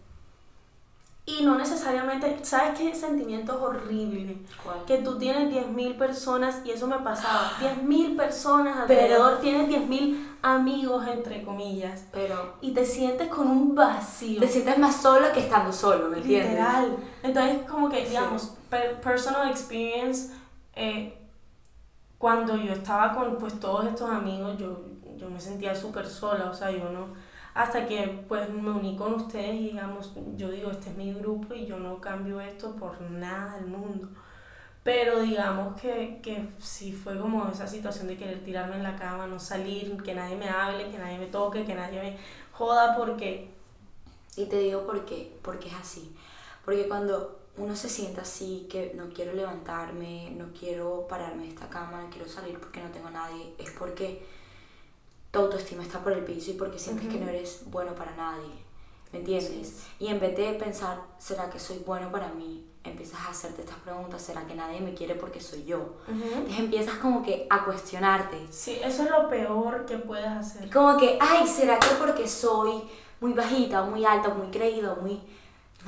y 1.28 1.44
no 1.44 1.56
necesariamente, 1.56 2.38
¿sabes 2.44 2.78
qué 2.78 2.94
sentimiento 2.94 3.54
es 3.54 3.60
horrible? 3.60 4.38
Que 4.86 5.00
tú 5.00 5.18
tienes 5.18 5.52
10.000 5.52 5.98
personas, 5.98 6.62
y 6.64 6.70
eso 6.70 6.86
me 6.86 7.00
pasaba, 7.00 7.52
10.000 7.60 8.16
personas 8.16 8.78
alrededor, 8.78 9.40
tienes 9.40 9.68
10.000 9.68 10.24
amigos, 10.44 11.08
entre 11.08 11.44
comillas. 11.44 12.06
Pero. 12.12 12.58
Y 12.62 12.74
te 12.74 12.86
sientes 12.86 13.28
con 13.30 13.48
un 13.48 13.74
vacío. 13.74 14.40
Te 14.40 14.48
sientes 14.48 14.78
más 14.78 15.02
solo 15.02 15.32
que 15.34 15.40
estando 15.40 15.74
solo, 15.74 16.10
¿me 16.10 16.18
entiendes? 16.18 16.52
Literal. 16.52 16.98
Entonces, 17.24 17.58
como 17.68 17.90
que, 17.90 18.06
digamos, 18.06 18.54
personal 19.02 19.50
experience, 19.50 20.32
eh, 20.76 21.18
cuando 22.20 22.56
yo 22.56 22.74
estaba 22.74 23.14
con 23.14 23.38
pues 23.38 23.60
todos 23.60 23.86
estos 23.88 24.12
amigos, 24.12 24.58
yo, 24.60 24.86
yo 25.18 25.28
me 25.30 25.40
sentía 25.40 25.74
súper 25.74 26.06
sola, 26.08 26.52
o 26.52 26.54
sea, 26.54 26.70
yo 26.70 26.90
no 26.92 27.08
hasta 27.56 27.88
que 27.88 28.26
pues 28.28 28.50
me 28.50 28.70
uní 28.70 28.98
con 28.98 29.14
ustedes 29.14 29.56
y 29.56 29.70
digamos, 29.70 30.12
yo 30.36 30.52
digo, 30.52 30.72
este 30.72 30.90
es 30.90 30.98
mi 30.98 31.14
grupo 31.14 31.54
y 31.54 31.66
yo 31.66 31.80
no 31.80 32.02
cambio 32.02 32.42
esto 32.42 32.76
por 32.76 33.00
nada 33.02 33.56
del 33.56 33.68
mundo. 33.68 34.10
Pero 34.84 35.22
digamos 35.22 35.80
que, 35.80 36.20
que 36.22 36.50
sí 36.60 36.92
fue 36.92 37.18
como 37.18 37.48
esa 37.50 37.66
situación 37.66 38.08
de 38.08 38.18
querer 38.18 38.44
tirarme 38.44 38.76
en 38.76 38.84
la 38.84 38.98
cama, 38.98 39.26
no 39.26 39.40
salir, 39.40 39.96
que 40.04 40.14
nadie 40.14 40.36
me 40.36 40.50
hable, 40.50 40.92
que 40.92 40.98
nadie 40.98 41.18
me 41.18 41.28
toque, 41.28 41.64
que 41.64 41.74
nadie 41.74 42.02
me 42.02 42.18
joda 42.52 42.96
porque... 42.98 43.50
Y 44.36 44.48
te 44.48 44.60
digo 44.60 44.86
por 44.86 45.06
qué, 45.06 45.34
porque 45.42 45.70
es 45.70 45.76
así. 45.76 46.14
Porque 46.66 46.90
cuando 46.90 47.40
uno 47.56 47.74
se 47.78 47.88
sienta 47.88 48.24
así, 48.24 48.68
que 48.70 48.92
no 48.96 49.08
quiero 49.14 49.32
levantarme, 49.32 50.32
no 50.32 50.48
quiero 50.52 51.08
pararme 51.08 51.44
de 51.44 51.50
esta 51.50 51.70
cama, 51.70 52.02
no 52.02 52.10
quiero 52.10 52.28
salir 52.28 52.60
porque 52.60 52.84
no 52.84 52.90
tengo 52.90 53.10
nadie, 53.10 53.54
es 53.58 53.72
porque 53.72 54.26
tu 55.36 55.42
autoestima 55.42 55.84
está 55.84 56.00
por 56.00 56.14
el 56.14 56.24
piso 56.24 56.52
y 56.52 56.54
porque 56.54 56.80
sientes 56.80 57.10
que 57.10 57.20
no 57.20 57.28
eres 57.28 57.64
bueno 57.66 57.94
para 57.94 58.16
nadie. 58.16 58.54
¿Me 59.12 59.20
entiendes? 59.20 59.84
Y 60.00 60.08
en 60.08 60.20
vez 60.20 60.36
de 60.38 60.54
pensar, 60.54 60.98
¿será 61.20 61.50
que 61.50 61.60
soy 61.60 61.80
bueno 61.86 62.10
para 62.10 62.30
mí? 62.30 62.66
Empiezas 62.86 63.20
a 63.20 63.32
hacerte 63.32 63.64
estas 63.64 63.78
preguntas, 63.80 64.22
¿será 64.22 64.48
que 64.48 64.56
nadie 64.56 64.80
me 64.80 64.94
quiere 64.94 65.16
porque 65.16 65.42
soy 65.42 65.66
yo? 65.66 65.96
Entonces 66.08 66.60
empiezas 66.60 66.96
como 67.00 67.22
que 67.22 67.48
a 67.50 67.66
cuestionarte. 67.66 68.48
Sí, 68.50 68.80
eso 68.82 69.04
es 69.04 69.10
lo 69.10 69.28
peor 69.28 69.86
que 69.86 69.98
puedes 69.98 70.28
hacer. 70.28 70.72
Como 70.72 70.98
que, 70.98 71.18
ay, 71.20 71.46
¿será 71.46 71.80
que 71.80 71.90
porque 72.00 72.28
soy 72.30 72.84
muy 73.20 73.34
bajita, 73.34 73.84
muy 73.84 74.06
alta, 74.06 74.30
muy 74.30 74.48
creído, 74.48 74.96
muy 75.02 75.22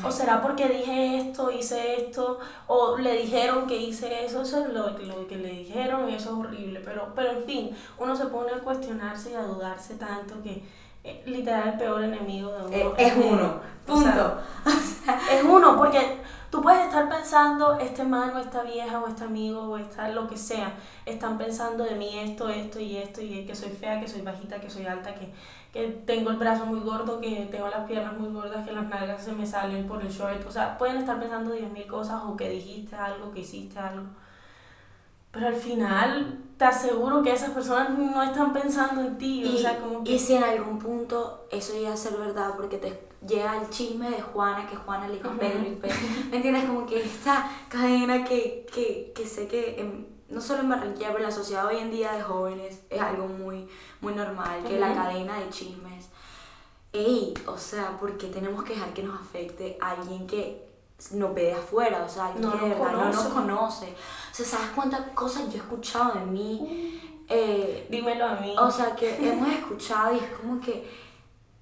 o 0.03 0.11
será 0.11 0.41
porque 0.41 0.67
dije 0.67 1.17
esto, 1.17 1.51
hice 1.51 1.95
esto, 1.95 2.39
o 2.67 2.97
le 2.97 3.13
dijeron 3.13 3.67
que 3.67 3.77
hice 3.77 4.25
eso, 4.25 4.41
eso 4.41 4.65
es 4.65 4.73
lo, 4.73 4.89
lo 4.89 5.27
que 5.27 5.37
le 5.37 5.49
dijeron 5.49 6.09
y 6.09 6.15
eso 6.15 6.29
es 6.29 6.35
horrible. 6.35 6.81
Pero, 6.83 7.13
pero 7.15 7.31
en 7.31 7.43
fin, 7.43 7.75
uno 7.97 8.15
se 8.15 8.27
pone 8.27 8.51
a 8.51 8.59
cuestionarse 8.59 9.31
y 9.31 9.35
a 9.35 9.43
dudarse 9.43 9.95
tanto 9.95 10.41
que 10.43 10.63
eh, 11.03 11.23
literal 11.25 11.69
el 11.69 11.77
peor 11.77 12.03
enemigo 12.03 12.51
de 12.51 12.65
uno 12.65 12.75
eh, 12.75 12.93
es, 12.97 13.13
uno. 13.15 13.61
Punto. 13.85 14.37
es 15.31 15.43
uno, 15.43 15.77
porque 15.77 16.17
tú 16.51 16.61
puedes 16.61 16.85
estar 16.85 17.09
pensando, 17.09 17.77
este 17.79 18.03
mano, 18.03 18.39
esta 18.39 18.61
vieja, 18.63 18.99
o 18.99 19.07
este 19.07 19.23
amigo, 19.23 19.61
o 19.61 19.77
esta 19.77 20.09
lo 20.09 20.27
que 20.27 20.37
sea, 20.37 20.73
están 21.05 21.37
pensando 21.37 21.83
de 21.85 21.95
mí 21.95 22.19
esto, 22.19 22.49
esto 22.49 22.79
y 22.79 22.97
esto, 22.97 23.21
y 23.21 23.45
que 23.45 23.55
soy 23.55 23.69
fea, 23.69 23.99
que 23.99 24.07
soy 24.07 24.21
bajita, 24.21 24.59
que 24.59 24.69
soy 24.69 24.85
alta, 24.85 25.15
que 25.15 25.31
que 25.77 26.01
tengo 26.07 26.31
el 26.31 26.37
brazo 26.37 26.65
muy 26.65 26.79
gordo, 26.79 27.21
que 27.21 27.47
tengo 27.51 27.67
las 27.67 27.85
piernas 27.85 28.17
muy 28.17 28.29
gordas, 28.29 28.65
que 28.65 28.73
las 28.73 28.87
nalgas 28.87 29.23
se 29.23 29.31
me 29.33 29.45
salen 29.45 29.87
por 29.87 30.01
el 30.01 30.09
short. 30.09 30.43
O 30.47 30.51
sea, 30.51 30.75
pueden 30.75 30.97
estar 30.97 31.19
pensando 31.19 31.53
10.000 31.53 31.85
cosas 31.85 32.23
o 32.25 32.35
que 32.35 32.49
dijiste 32.49 32.95
algo, 32.95 33.31
que 33.31 33.41
hiciste 33.41 33.77
algo. 33.77 34.07
Pero 35.31 35.47
al 35.49 35.55
final 35.55 36.39
te 36.57 36.65
aseguro 36.65 37.21
que 37.21 37.31
esas 37.31 37.51
personas 37.51 37.91
no 37.91 38.23
están 38.23 38.53
pensando 38.53 39.01
en 39.01 39.19
ti. 39.19 39.43
Y, 39.43 39.55
o 39.55 39.59
sea, 39.59 39.77
como 39.79 40.01
y 40.03 40.17
si 40.17 40.33
en 40.33 40.45
algún 40.45 40.79
punto 40.79 41.45
eso 41.51 41.73
llega 41.73 41.93
a 41.93 41.97
ser 41.97 42.17
verdad, 42.17 42.53
porque 42.55 42.77
te 42.79 42.99
llega 43.27 43.61
el 43.61 43.69
chisme 43.69 44.09
de 44.09 44.19
Juana, 44.19 44.67
que 44.67 44.75
Juana 44.75 45.07
le 45.07 45.17
dijo 45.17 45.29
Pedro 45.37 45.61
y 45.61 45.75
Pedro. 45.75 45.95
¿Me 46.31 46.37
entiendes? 46.37 46.65
Como 46.65 46.87
que 46.87 47.03
esta 47.03 47.51
cadena 47.69 48.23
que, 48.23 48.65
que, 48.73 49.13
que 49.15 49.27
sé 49.27 49.47
que 49.47 49.79
no 50.29 50.41
solo 50.41 50.61
en 50.61 50.69
Barranquilla, 50.69 51.07
pero 51.07 51.19
en 51.19 51.23
la 51.23 51.31
sociedad 51.31 51.65
hoy 51.67 51.77
en 51.77 51.91
día 51.91 52.13
de 52.13 52.21
jóvenes 52.21 52.81
es 52.89 53.01
algo 53.01 53.27
muy, 53.27 53.67
muy 54.01 54.13
normal, 54.13 54.63
que 54.67 54.79
la 54.79 54.93
cadena 54.93 55.39
de 55.39 55.49
chismes. 55.49 56.09
Ey, 56.91 57.33
o 57.45 57.57
sea, 57.57 57.97
¿por 57.99 58.17
qué 58.17 58.27
tenemos 58.27 58.63
que 58.63 58.73
dejar 58.73 58.93
que 58.93 59.03
nos 59.03 59.19
afecte 59.19 59.77
a 59.81 59.91
alguien 59.91 60.25
que 60.27 60.67
nos 61.11 61.33
ve 61.33 61.43
de 61.43 61.53
afuera? 61.53 62.03
O 62.05 62.09
sea, 62.09 62.27
alguien 62.27 62.51
que 62.51 62.57
de 62.57 62.75
verdad 62.75 62.91
no 62.91 63.13
nos 63.13 63.27
conoce. 63.27 63.93
O 64.31 64.35
sea, 64.35 64.45
¿sabes 64.45 64.69
cuántas 64.73 65.01
cosas 65.11 65.45
yo 65.49 65.53
he 65.53 65.57
escuchado 65.57 66.13
de 66.13 66.25
mí? 66.25 67.01
Eh, 67.29 67.87
Dímelo 67.89 68.25
a 68.25 68.35
mí. 68.35 68.55
O 68.57 68.71
sea, 68.71 68.95
que 68.95 69.15
hemos 69.29 69.49
escuchado 69.49 70.13
y 70.13 70.17
es 70.17 70.31
como 70.31 70.59
que, 70.59 70.89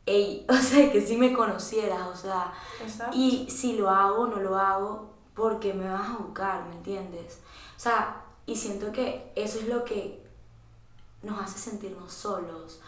ey, 0.05 0.45
o 0.49 0.53
sea, 0.53 0.91
que 0.91 1.01
si 1.01 1.17
me 1.17 1.33
conocieras, 1.33 2.01
o 2.07 2.15
sea, 2.15 2.53
y 3.11 3.49
si 3.49 3.73
lo 3.77 3.89
hago, 3.89 4.27
no 4.27 4.37
lo 4.37 4.57
hago, 4.57 5.11
porque 5.33 5.73
me 5.73 5.89
vas 5.89 6.09
a 6.09 6.17
buscar, 6.17 6.65
¿me 6.65 6.75
entiendes? 6.75 7.39
O 7.75 7.79
sea, 7.79 8.24
y 8.45 8.55
siento 8.55 8.91
que 8.91 9.31
eso 9.35 9.59
es 9.59 9.67
lo 9.67 9.83
que 9.83 10.23
nos 11.23 11.39
hace 11.39 11.57
sentirnos 11.57 12.13
solos, 12.13 12.79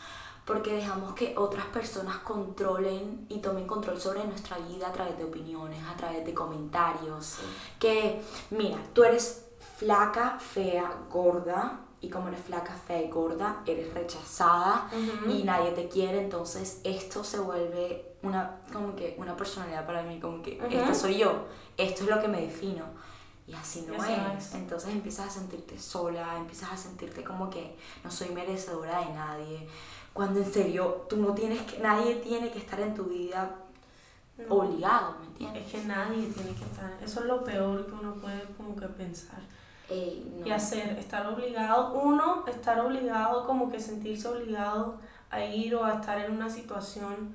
porque 0.45 0.73
dejamos 0.73 1.13
que 1.13 1.33
otras 1.37 1.65
personas 1.65 2.17
controlen 2.19 3.25
y 3.27 3.39
tomen 3.39 3.67
control 3.67 3.99
sobre 3.99 4.23
nuestra 4.23 4.57
vida 4.59 4.87
a 4.87 4.93
través 4.93 5.17
de 5.17 5.25
opiniones, 5.25 5.83
a 5.83 5.97
través 5.97 6.25
de 6.25 6.33
comentarios. 6.33 7.37
Que, 7.79 8.21
mira, 8.51 8.77
tú 8.93 9.03
eres 9.03 9.45
flaca, 9.77 10.39
fea, 10.39 10.89
gorda, 11.11 11.81
y 11.99 12.09
como 12.09 12.27
eres 12.27 12.41
flaca, 12.41 12.73
fea 12.73 13.01
y 13.01 13.09
gorda, 13.09 13.63
eres 13.65 13.93
rechazada 13.93 14.89
y 15.27 15.43
nadie 15.43 15.71
te 15.71 15.89
quiere, 15.89 16.21
entonces 16.21 16.79
esto 16.83 17.23
se 17.23 17.39
vuelve 17.39 18.13
una, 18.21 18.61
como 18.71 18.95
que 18.95 19.15
una 19.17 19.35
personalidad 19.35 19.85
para 19.85 20.03
mí, 20.03 20.19
como 20.19 20.41
que 20.41 20.59
esta 20.69 20.93
soy 20.93 21.17
yo, 21.17 21.45
esto 21.75 22.03
es 22.03 22.09
lo 22.09 22.21
que 22.21 22.27
me 22.27 22.41
defino. 22.41 22.85
Y 23.47 23.53
así 23.53 23.87
no 23.87 23.95
es. 24.03 24.53
Entonces 24.53 24.91
empiezas 24.91 25.27
a 25.27 25.39
sentirte 25.39 25.79
sola, 25.79 26.37
empiezas 26.37 26.73
a 26.73 26.77
sentirte 26.77 27.23
como 27.23 27.49
que 27.49 27.77
no 28.03 28.11
soy 28.11 28.29
merecedora 28.29 28.99
de 28.99 29.13
nadie. 29.13 29.69
Cuando 30.13 30.39
en 30.39 30.51
serio 30.51 31.05
tú 31.09 31.17
no 31.17 31.33
tienes 31.33 31.61
que, 31.61 31.79
nadie 31.79 32.15
tiene 32.15 32.51
que 32.51 32.59
estar 32.59 32.79
en 32.81 32.93
tu 32.93 33.05
vida 33.05 33.55
obligado, 34.49 35.15
¿me 35.19 35.27
entiendes? 35.27 35.65
Es 35.65 35.71
que 35.71 35.87
nadie 35.87 36.27
tiene 36.27 36.53
que 36.53 36.65
estar. 36.65 36.91
Eso 37.03 37.21
es 37.21 37.25
lo 37.25 37.43
peor 37.43 37.85
que 37.85 37.93
uno 37.93 38.15
puede 38.15 38.43
como 38.57 38.75
que 38.75 38.87
pensar. 38.87 39.39
Y 39.89 40.49
hacer, 40.51 40.97
estar 40.99 41.25
obligado, 41.27 41.93
uno, 41.93 42.43
estar 42.45 42.77
obligado, 42.81 43.47
como 43.47 43.71
que 43.71 43.79
sentirse 43.79 44.27
obligado 44.27 44.99
a 45.29 45.41
ir 45.41 45.73
o 45.75 45.85
a 45.85 45.93
estar 45.93 46.19
en 46.19 46.33
una 46.33 46.49
situación, 46.49 47.33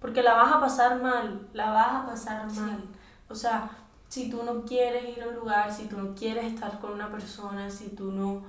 porque 0.00 0.22
la 0.22 0.32
vas 0.34 0.52
a 0.52 0.60
pasar 0.60 1.02
mal, 1.02 1.46
la 1.52 1.70
vas 1.70 1.94
a 1.94 2.06
pasar 2.06 2.50
mal. 2.52 2.82
O 3.28 3.34
sea, 3.34 3.70
si 4.10 4.28
tú 4.28 4.42
no 4.42 4.64
quieres 4.64 5.16
ir 5.16 5.22
a 5.22 5.28
un 5.28 5.36
lugar, 5.36 5.72
si 5.72 5.84
tú 5.84 5.96
no 5.96 6.14
quieres 6.16 6.52
estar 6.52 6.80
con 6.80 6.92
una 6.92 7.10
persona, 7.10 7.70
si 7.70 7.90
tú 7.90 8.10
no, 8.10 8.42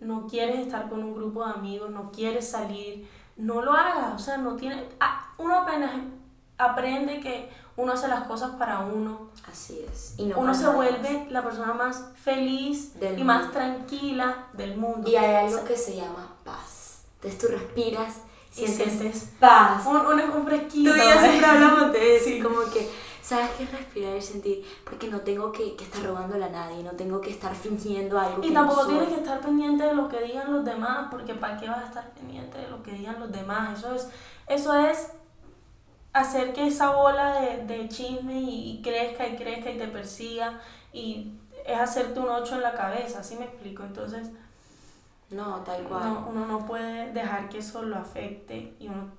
no 0.00 0.26
quieres 0.26 0.60
estar 0.60 0.88
con 0.88 1.04
un 1.04 1.14
grupo 1.14 1.44
de 1.44 1.52
amigos, 1.52 1.90
no 1.90 2.10
quieres 2.10 2.48
salir, 2.48 3.06
no 3.36 3.60
lo 3.60 3.72
hagas. 3.74 4.14
O 4.14 4.18
sea, 4.18 4.38
no 4.38 4.56
tiene. 4.56 4.88
Uno 5.36 5.60
apenas 5.60 5.90
aprende 6.56 7.20
que 7.20 7.50
uno 7.76 7.92
hace 7.92 8.08
las 8.08 8.26
cosas 8.26 8.52
para 8.52 8.80
uno. 8.80 9.28
Así 9.50 9.84
es. 9.86 10.14
Y 10.16 10.32
uno 10.32 10.54
se 10.54 10.68
vuelve 10.68 11.26
la 11.28 11.42
persona 11.42 11.74
más 11.74 12.06
feliz 12.16 12.94
y 13.14 13.22
más 13.22 13.52
tranquila 13.52 14.46
del 14.54 14.78
mundo. 14.78 15.10
Y 15.10 15.16
hay 15.16 15.46
algo 15.46 15.62
que 15.64 15.76
se 15.76 15.94
llama 15.94 16.36
paz. 16.42 17.02
Entonces 17.16 17.38
tú 17.38 17.48
respiras, 17.48 18.14
sientes, 18.50 19.28
paz. 19.38 19.84
Un, 19.84 19.96
un, 19.96 20.20
un 20.20 20.46
fresquito. 20.46 20.90
Tú 20.90 20.96
y 20.96 21.00
yo 21.00 21.20
siempre 21.20 21.46
hablamos 21.50 21.92
de 21.92 22.16
eso. 22.16 22.48
Como 22.48 22.62
que 22.72 23.11
¿Sabes 23.22 23.50
qué 23.56 23.62
es 23.62 23.72
respirar 23.72 24.16
y 24.16 24.20
sentir? 24.20 24.64
Porque 24.84 25.06
no 25.06 25.20
tengo 25.20 25.52
que, 25.52 25.76
que 25.76 25.84
estar 25.84 26.02
robándole 26.02 26.44
a 26.44 26.48
nadie, 26.48 26.82
no 26.82 26.90
tengo 26.90 27.20
que 27.20 27.30
estar 27.30 27.54
fingiendo 27.54 28.18
algo. 28.18 28.42
Y 28.42 28.52
tampoco 28.52 28.84
tienes 28.88 29.08
que 29.10 29.14
estar 29.14 29.40
pendiente 29.40 29.84
de 29.84 29.94
lo 29.94 30.08
que 30.08 30.20
digan 30.22 30.52
los 30.52 30.64
demás, 30.64 31.06
porque 31.08 31.34
¿para 31.34 31.56
qué 31.56 31.68
vas 31.68 31.84
a 31.84 31.86
estar 31.86 32.10
pendiente 32.10 32.58
de 32.58 32.68
lo 32.68 32.82
que 32.82 32.90
digan 32.90 33.20
los 33.20 33.30
demás? 33.30 33.78
Eso 33.78 33.94
es, 33.94 34.08
eso 34.48 34.74
es 34.74 35.12
hacer 36.12 36.52
que 36.52 36.66
esa 36.66 36.90
bola 36.90 37.40
de, 37.40 37.64
de 37.64 37.88
chisme 37.88 38.40
y, 38.40 38.82
crezca 38.82 39.28
y 39.28 39.36
crezca 39.36 39.70
y 39.70 39.78
te 39.78 39.86
persiga 39.86 40.60
y 40.92 41.32
es 41.64 41.78
hacerte 41.78 42.18
un 42.18 42.28
ocho 42.28 42.56
en 42.56 42.62
la 42.62 42.74
cabeza, 42.74 43.20
¿así 43.20 43.36
me 43.36 43.44
explico? 43.44 43.84
Entonces... 43.84 44.30
No, 45.30 45.60
tal 45.60 45.84
cual. 45.84 46.02
No, 46.02 46.26
uno 46.28 46.46
no 46.46 46.66
puede 46.66 47.12
dejar 47.12 47.48
que 47.48 47.58
eso 47.58 47.82
lo 47.84 47.96
afecte 47.96 48.74
y 48.80 48.88
uno, 48.88 49.12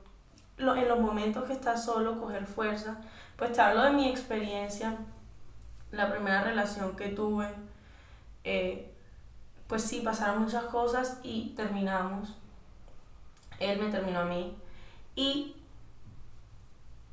lo, 0.58 0.76
en 0.76 0.88
los 0.88 1.00
momentos 1.00 1.46
que 1.46 1.54
está 1.54 1.78
solo, 1.78 2.20
coger 2.20 2.46
fuerza 2.46 3.00
pues 3.44 3.58
te 3.58 3.62
hablo 3.62 3.84
de 3.84 3.92
mi 3.92 4.08
experiencia, 4.08 4.96
la 5.92 6.10
primera 6.10 6.46
relación 6.46 6.96
que 6.96 7.10
tuve, 7.10 7.50
eh, 8.46 8.90
pues 9.68 9.82
sí, 9.82 10.00
pasaron 10.00 10.44
muchas 10.44 10.64
cosas 10.64 11.20
y 11.24 11.50
terminamos. 11.50 12.38
Él 13.60 13.80
me 13.80 13.92
terminó 13.92 14.22
a 14.22 14.26
mí. 14.26 14.56
Y 15.18 15.58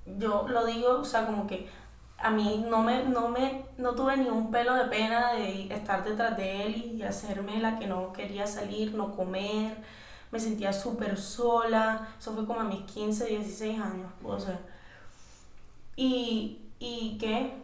yo 0.07 0.47
lo 0.47 0.67
digo, 0.67 1.01
o 1.01 1.05
sea, 1.05 1.27
como 1.27 1.49
que 1.49 1.69
a 2.17 2.31
mí 2.31 2.65
no 2.69 2.85
me, 2.85 3.03
no 3.07 3.27
me, 3.27 3.65
no 3.77 3.97
tuve 3.97 4.17
ni 4.17 4.29
un 4.29 4.53
pelo 4.53 4.77
de 4.77 4.85
pena 4.85 5.33
de 5.33 5.75
estar 5.75 6.05
detrás 6.05 6.37
de 6.37 6.65
él 6.65 6.95
y 6.95 7.03
hacerme 7.03 7.59
la 7.59 7.77
que 7.77 7.89
no 7.89 8.13
quería 8.13 8.47
salir, 8.47 8.95
no 8.95 9.17
comer, 9.17 9.79
me 10.31 10.39
sentía 10.39 10.73
súper 10.73 11.19
sola, 11.19 12.07
eso 12.21 12.33
fue 12.35 12.47
como 12.47 12.61
a 12.61 12.65
mis 12.65 12.83
15, 12.83 13.27
16 13.27 13.81
años, 13.81 14.13
o 14.23 14.39
sea, 14.39 14.61
y, 15.97 16.59
y 16.79 17.19
qué, 17.19 17.55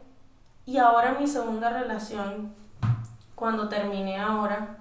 y 0.67 0.79
ahora 0.79 1.17
mi 1.19 1.27
segunda 1.27 1.71
relación, 1.71 2.53
cuando 3.35 3.69
terminé 3.69 4.19
ahora, 4.19 4.79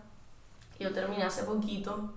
yo 0.79 0.91
terminé 0.93 1.23
hace 1.23 1.43
poquito, 1.43 2.13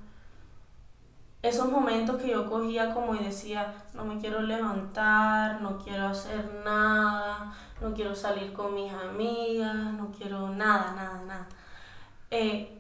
esos 1.43 1.71
momentos 1.71 2.21
que 2.21 2.31
yo 2.31 2.49
cogía 2.49 2.93
como 2.93 3.15
y 3.15 3.19
decía, 3.19 3.73
no 3.95 4.05
me 4.05 4.19
quiero 4.19 4.43
levantar, 4.43 5.61
no 5.61 5.79
quiero 5.79 6.09
hacer 6.09 6.63
nada, 6.65 7.55
no 7.81 7.95
quiero 7.95 8.15
salir 8.15 8.53
con 8.53 8.75
mis 8.75 8.93
amigas, 8.93 9.75
no 9.75 10.11
quiero 10.11 10.49
nada, 10.49 10.93
nada, 10.97 11.23
nada. 11.25 11.47
Eh, 12.31 12.78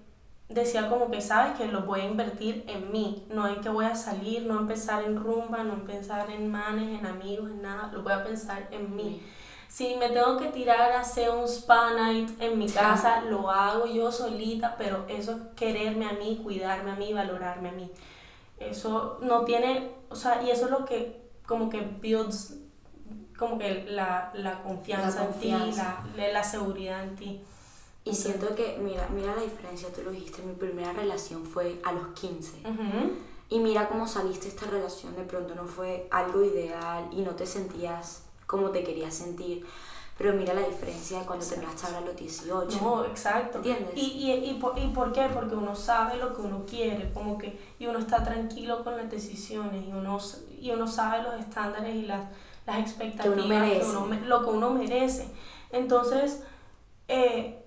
decía 0.49 0.88
como 0.88 1.11
que 1.11 1.21
sabes 1.21 1.59
que 1.59 1.67
lo 1.67 1.83
voy 1.83 2.00
a 2.00 2.05
invertir 2.05 2.64
en 2.67 2.90
mí, 2.90 3.26
no 3.31 3.47
en 3.47 3.61
que 3.61 3.69
voy 3.69 3.85
a 3.85 3.95
salir, 3.95 4.47
no 4.47 4.59
empezar 4.59 5.05
en 5.05 5.17
rumba, 5.17 5.62
no 5.62 5.75
empezar 5.75 6.31
en 6.31 6.50
manes, 6.50 6.99
en 6.99 7.07
amigos, 7.07 7.50
en 7.50 7.62
nada, 7.62 7.90
lo 7.93 8.02
voy 8.02 8.12
a 8.12 8.25
pensar 8.25 8.69
en 8.71 8.95
mí. 8.97 9.23
Si 9.69 9.97
me 9.97 10.09
tengo 10.09 10.38
que 10.38 10.47
tirar 10.49 10.93
a 10.93 11.00
hacer 11.00 11.31
un 11.31 11.45
spa 11.45 11.93
night 11.93 12.31
en 12.40 12.59
mi 12.59 12.69
casa, 12.69 13.21
lo 13.21 13.50
hago 13.50 13.87
yo 13.87 14.11
solita, 14.11 14.76
pero 14.78 15.05
eso 15.09 15.33
es 15.33 15.38
quererme 15.55 16.07
a 16.07 16.12
mí, 16.12 16.40
cuidarme 16.43 16.93
a 16.93 16.97
mí, 16.97 17.12
valorarme 17.12 17.69
a 17.69 17.73
mí. 17.73 17.90
Eso 18.59 19.19
no 19.21 19.45
tiene, 19.45 19.90
o 20.09 20.17
sea, 20.17 20.43
y 20.43 20.50
eso 20.50 20.64
es 20.64 20.71
lo 20.71 20.87
que 20.87 21.28
como 21.47 21.69
que 21.69 21.81
builds 21.81 22.59
como 23.38 23.57
que 23.57 23.85
la, 23.88 24.33
la 24.35 24.62
confianza, 24.62 25.25
en 25.25 25.33
ti, 25.35 25.50
la, 25.50 26.05
la, 26.33 26.43
seguridad 26.43 27.05
en 27.05 27.14
ti. 27.14 27.40
Y 28.10 28.14
siento 28.14 28.54
que, 28.54 28.78
mira, 28.82 29.08
mira 29.14 29.34
la 29.34 29.42
diferencia, 29.42 29.88
tú 29.94 30.02
lo 30.02 30.10
dijiste, 30.10 30.42
mi 30.42 30.54
primera 30.54 30.92
relación 30.92 31.44
fue 31.44 31.80
a 31.84 31.92
los 31.92 32.08
15. 32.08 32.52
Y 33.50 33.58
mira 33.60 33.88
cómo 33.88 34.06
saliste 34.06 34.48
esta 34.48 34.66
relación, 34.66 35.16
de 35.16 35.22
pronto 35.22 35.54
no 35.54 35.64
fue 35.64 36.06
algo 36.10 36.44
ideal 36.44 37.08
y 37.12 37.22
no 37.22 37.30
te 37.30 37.46
sentías 37.46 38.22
como 38.46 38.70
te 38.70 38.84
querías 38.84 39.14
sentir. 39.14 39.66
Pero 40.18 40.32
mira 40.32 40.52
la 40.52 40.62
diferencia 40.62 41.20
de 41.20 41.26
cuando 41.26 41.46
terminaste 41.46 41.86
a 41.86 42.00
los 42.00 42.16
18. 42.16 42.80
No, 42.82 43.04
exacto. 43.04 43.58
¿Entiendes? 43.58 43.92
Y, 43.94 44.00
y, 44.00 44.50
y, 44.50 44.54
por, 44.54 44.76
¿Y 44.76 44.88
por 44.88 45.12
qué? 45.12 45.28
Porque 45.32 45.54
uno 45.54 45.76
sabe 45.76 46.16
lo 46.16 46.34
que 46.34 46.42
uno 46.42 46.64
quiere, 46.66 47.12
como 47.12 47.38
que, 47.38 47.56
y 47.78 47.86
uno 47.86 48.00
está 48.00 48.24
tranquilo 48.24 48.82
con 48.82 48.96
las 48.96 49.08
decisiones, 49.08 49.86
y 49.86 49.92
uno, 49.92 50.18
y 50.60 50.70
uno 50.72 50.88
sabe 50.88 51.22
los 51.22 51.34
estándares 51.34 51.94
y 51.94 52.02
las, 52.02 52.24
las 52.66 52.80
expectativas, 52.80 53.46
que 53.70 53.86
uno 53.86 54.08
lo 54.26 54.42
que 54.42 54.50
uno 54.50 54.70
merece. 54.70 55.28
Entonces, 55.70 56.42
eh, 57.06 57.62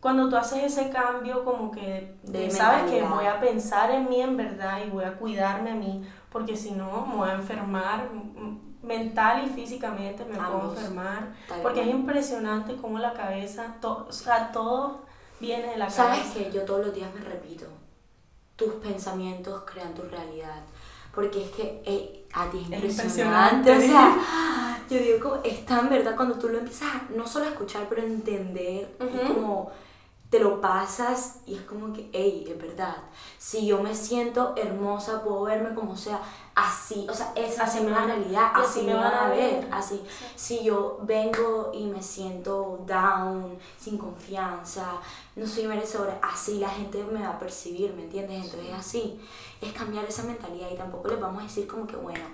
cuando 0.00 0.28
tú 0.28 0.36
haces 0.36 0.64
ese 0.64 0.90
cambio, 0.90 1.44
como 1.44 1.70
que 1.70 2.16
de 2.22 2.50
sabes 2.50 2.90
que 2.90 3.02
voy 3.02 3.26
a 3.26 3.40
pensar 3.40 3.90
en 3.90 4.08
mí 4.08 4.20
en 4.20 4.36
verdad 4.36 4.80
y 4.86 4.90
voy 4.90 5.04
a 5.04 5.14
cuidarme 5.14 5.72
a 5.72 5.74
mí, 5.74 6.08
porque 6.30 6.56
si 6.56 6.70
no, 6.70 7.04
me 7.06 7.16
voy 7.16 7.28
a 7.28 7.34
enfermar 7.34 8.08
mental 8.82 9.44
y 9.44 9.48
físicamente 9.50 10.24
me 10.24 10.36
puedo 10.36 10.70
enfermar. 10.70 11.34
Porque 11.62 11.82
es 11.82 11.88
impresionante 11.88 12.76
cómo 12.76 12.98
la 12.98 13.12
cabeza, 13.12 13.76
o 13.82 14.12
sea, 14.12 14.52
todo 14.52 15.00
viene 15.40 15.68
de 15.68 15.76
la 15.78 15.86
cabeza. 15.86 16.14
¿Sabes 16.14 16.30
que 16.32 16.52
Yo 16.52 16.62
todos 16.62 16.86
los 16.86 16.94
días 16.94 17.12
me 17.12 17.20
repito, 17.20 17.66
tus 18.56 18.74
pensamientos 18.74 19.64
crean 19.66 19.94
tu 19.94 20.02
realidad. 20.02 20.62
Porque 21.18 21.42
es 21.42 21.50
que 21.50 22.22
a 22.32 22.48
ti 22.48 22.58
es 22.70 22.84
impresionante. 22.84 23.76
O 23.76 23.80
sea, 23.80 24.84
yo 24.88 24.98
digo, 24.98 25.18
como, 25.18 25.40
es 25.42 25.66
tan 25.66 25.88
verdad 25.90 26.14
cuando 26.14 26.36
tú 26.36 26.48
lo 26.48 26.58
empiezas 26.58 27.10
no 27.10 27.26
solo 27.26 27.46
a 27.46 27.48
escuchar, 27.48 27.86
pero 27.88 28.02
a 28.02 28.04
entender, 28.04 28.96
como 29.26 29.72
te 30.30 30.40
lo 30.40 30.60
pasas 30.60 31.36
y 31.46 31.54
es 31.54 31.62
como 31.62 31.92
que, 31.92 32.10
hey, 32.12 32.44
es 32.46 32.60
verdad. 32.60 32.96
Si 33.38 33.66
yo 33.66 33.82
me 33.82 33.94
siento 33.94 34.52
hermosa, 34.56 35.22
puedo 35.22 35.44
verme 35.44 35.74
como 35.74 35.96
sea, 35.96 36.20
así, 36.54 37.06
o 37.08 37.14
sea, 37.14 37.32
es 37.34 37.56
la 37.56 38.04
realidad, 38.04 38.50
así, 38.54 38.82
me 38.82 38.92
van 38.92 39.14
a 39.14 39.28
ver, 39.28 39.66
así. 39.72 40.02
Si 40.36 40.62
yo 40.62 40.98
vengo 41.02 41.70
y 41.72 41.86
me 41.86 42.02
siento 42.02 42.84
down, 42.86 43.58
sin 43.78 43.96
confianza, 43.96 45.00
no 45.34 45.46
soy 45.46 45.66
merecedora, 45.66 46.18
así 46.20 46.58
la 46.58 46.68
gente 46.68 47.02
me 47.04 47.22
va 47.22 47.30
a 47.30 47.38
percibir, 47.38 47.94
¿me 47.94 48.02
entiendes? 48.02 48.44
Entonces, 48.44 48.74
así, 48.76 49.18
es 49.62 49.72
cambiar 49.72 50.04
esa 50.04 50.24
mentalidad 50.24 50.68
y 50.70 50.76
tampoco 50.76 51.08
les 51.08 51.20
vamos 51.20 51.40
a 51.40 51.46
decir 51.46 51.66
como 51.66 51.86
que, 51.86 51.96
bueno, 51.96 52.24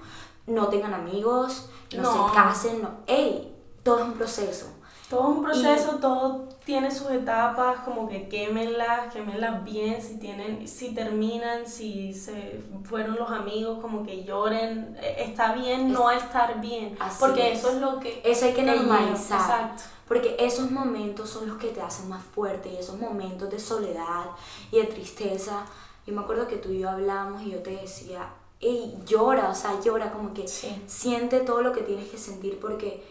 no 0.49 0.67
tengan 0.67 0.95
amigos, 0.95 1.71
no, 1.97 2.03
no. 2.03 2.29
se 2.29 2.35
casen, 2.35 2.83
no, 2.83 2.91
hey, 3.07 3.57
todo 3.85 4.01
es 4.01 4.05
un 4.05 4.15
proceso 4.15 4.74
todo 5.11 5.23
es 5.23 5.37
un 5.37 5.43
proceso, 5.43 5.99
todo 6.01 6.49
tiene 6.65 6.91
sus 6.91 7.11
etapas, 7.11 7.81
como 7.81 8.09
que 8.09 8.29
quémenlas, 8.29 9.13
quémenlas 9.13 9.63
bien, 9.63 10.01
si 10.01 10.19
tienen, 10.19 10.67
si 10.67 10.95
terminan, 10.95 11.67
si 11.67 12.15
se 12.15 12.63
fueron 12.85 13.17
los 13.17 13.31
amigos, 13.31 13.81
como 13.81 14.05
que 14.05 14.25
lloren, 14.25 14.97
e, 15.01 15.25
está 15.25 15.53
bien 15.53 15.93
no 15.93 16.11
estar 16.11 16.61
bien, 16.61 16.97
porque 17.21 17.53
eso 17.53 17.69
es 17.71 17.81
lo 17.81 18.01
que... 18.01 18.23
Eso 18.25 18.47
hay 18.47 18.55
que 18.55 18.63
normalizar. 18.63 19.41
Exacto. 19.41 19.83
Porque 20.09 20.37
esos 20.39 20.71
momentos 20.71 21.31
son 21.31 21.49
los 21.49 21.59
que 21.59 21.69
te 21.69 21.81
hacen 21.81 22.09
más 22.09 22.23
fuerte 22.23 22.71
y 22.71 22.77
esos 22.77 22.99
momentos 22.99 23.51
de 23.51 23.59
soledad 23.59 24.27
y 24.71 24.77
de 24.77 24.85
tristeza. 24.85 25.65
Yo 26.07 26.15
me 26.15 26.21
acuerdo 26.23 26.47
que 26.47 26.57
tú 26.57 26.71
y 26.71 26.81
yo 26.81 26.91
hablamos 26.91 27.43
y 27.43 27.53
yo 27.53 27.63
te 27.63 27.71
decía, 27.71 28.29
hey, 28.61 28.99
llora, 29.07 29.51
o 29.51 29.55
sea, 29.55 29.81
llora, 29.83 30.13
como 30.13 30.35
que 30.35 30.47
siente 30.49 31.41
todo 31.41 31.63
lo 31.63 31.73
que 31.73 31.83
tienes 31.83 32.11
que 32.11 32.19
sentir 32.19 32.59
porque 32.61 33.03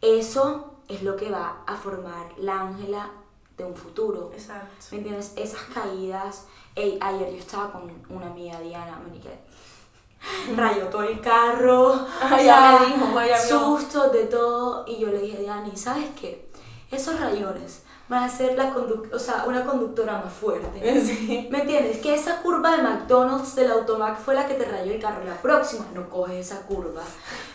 eso 0.00 0.74
es 0.88 1.02
lo 1.02 1.16
que 1.16 1.30
va 1.30 1.62
a 1.66 1.76
formar 1.76 2.32
la 2.38 2.60
Ángela 2.60 3.10
de 3.56 3.64
un 3.64 3.74
futuro. 3.74 4.30
Exacto. 4.32 4.68
¿Me 4.90 4.98
entiendes? 4.98 5.32
Esas 5.36 5.62
caídas. 5.72 6.46
Ey, 6.74 6.98
ayer 7.00 7.30
yo 7.30 7.38
estaba 7.38 7.70
con 7.70 7.90
una 8.08 8.26
amiga, 8.26 8.60
Diana, 8.60 9.00
me 10.48 10.56
rayó 10.56 10.88
todo 10.88 11.02
el 11.02 11.20
carro, 11.20 12.06
ya 12.42 12.80
me 12.80 12.86
dijo, 12.86 13.38
sustos 13.48 14.12
de 14.12 14.24
todo. 14.24 14.84
Y 14.86 14.98
yo 14.98 15.08
le 15.08 15.20
dije, 15.20 15.38
Diana, 15.38 15.70
¿sabes 15.76 16.08
qué? 16.18 16.48
Esos 16.90 17.20
rayones 17.20 17.83
van 18.08 18.24
a 18.24 18.28
ser 18.28 18.56
la 18.56 18.74
o 18.76 19.18
sea, 19.18 19.44
una 19.46 19.64
conductora 19.64 20.18
más 20.18 20.32
fuerte. 20.32 20.80
¿Me 21.50 21.60
entiendes? 21.60 21.98
Que 21.98 22.14
esa 22.14 22.42
curva 22.42 22.76
de 22.76 22.82
McDonald's 22.82 23.54
del 23.54 23.70
Automac 23.70 24.18
fue 24.18 24.34
la 24.34 24.46
que 24.46 24.54
te 24.54 24.64
rayó 24.64 24.92
el 24.92 25.00
carro. 25.00 25.24
La 25.24 25.40
próxima 25.40 25.86
no 25.94 26.08
coges 26.10 26.46
esa 26.46 26.66
curva. 26.66 27.02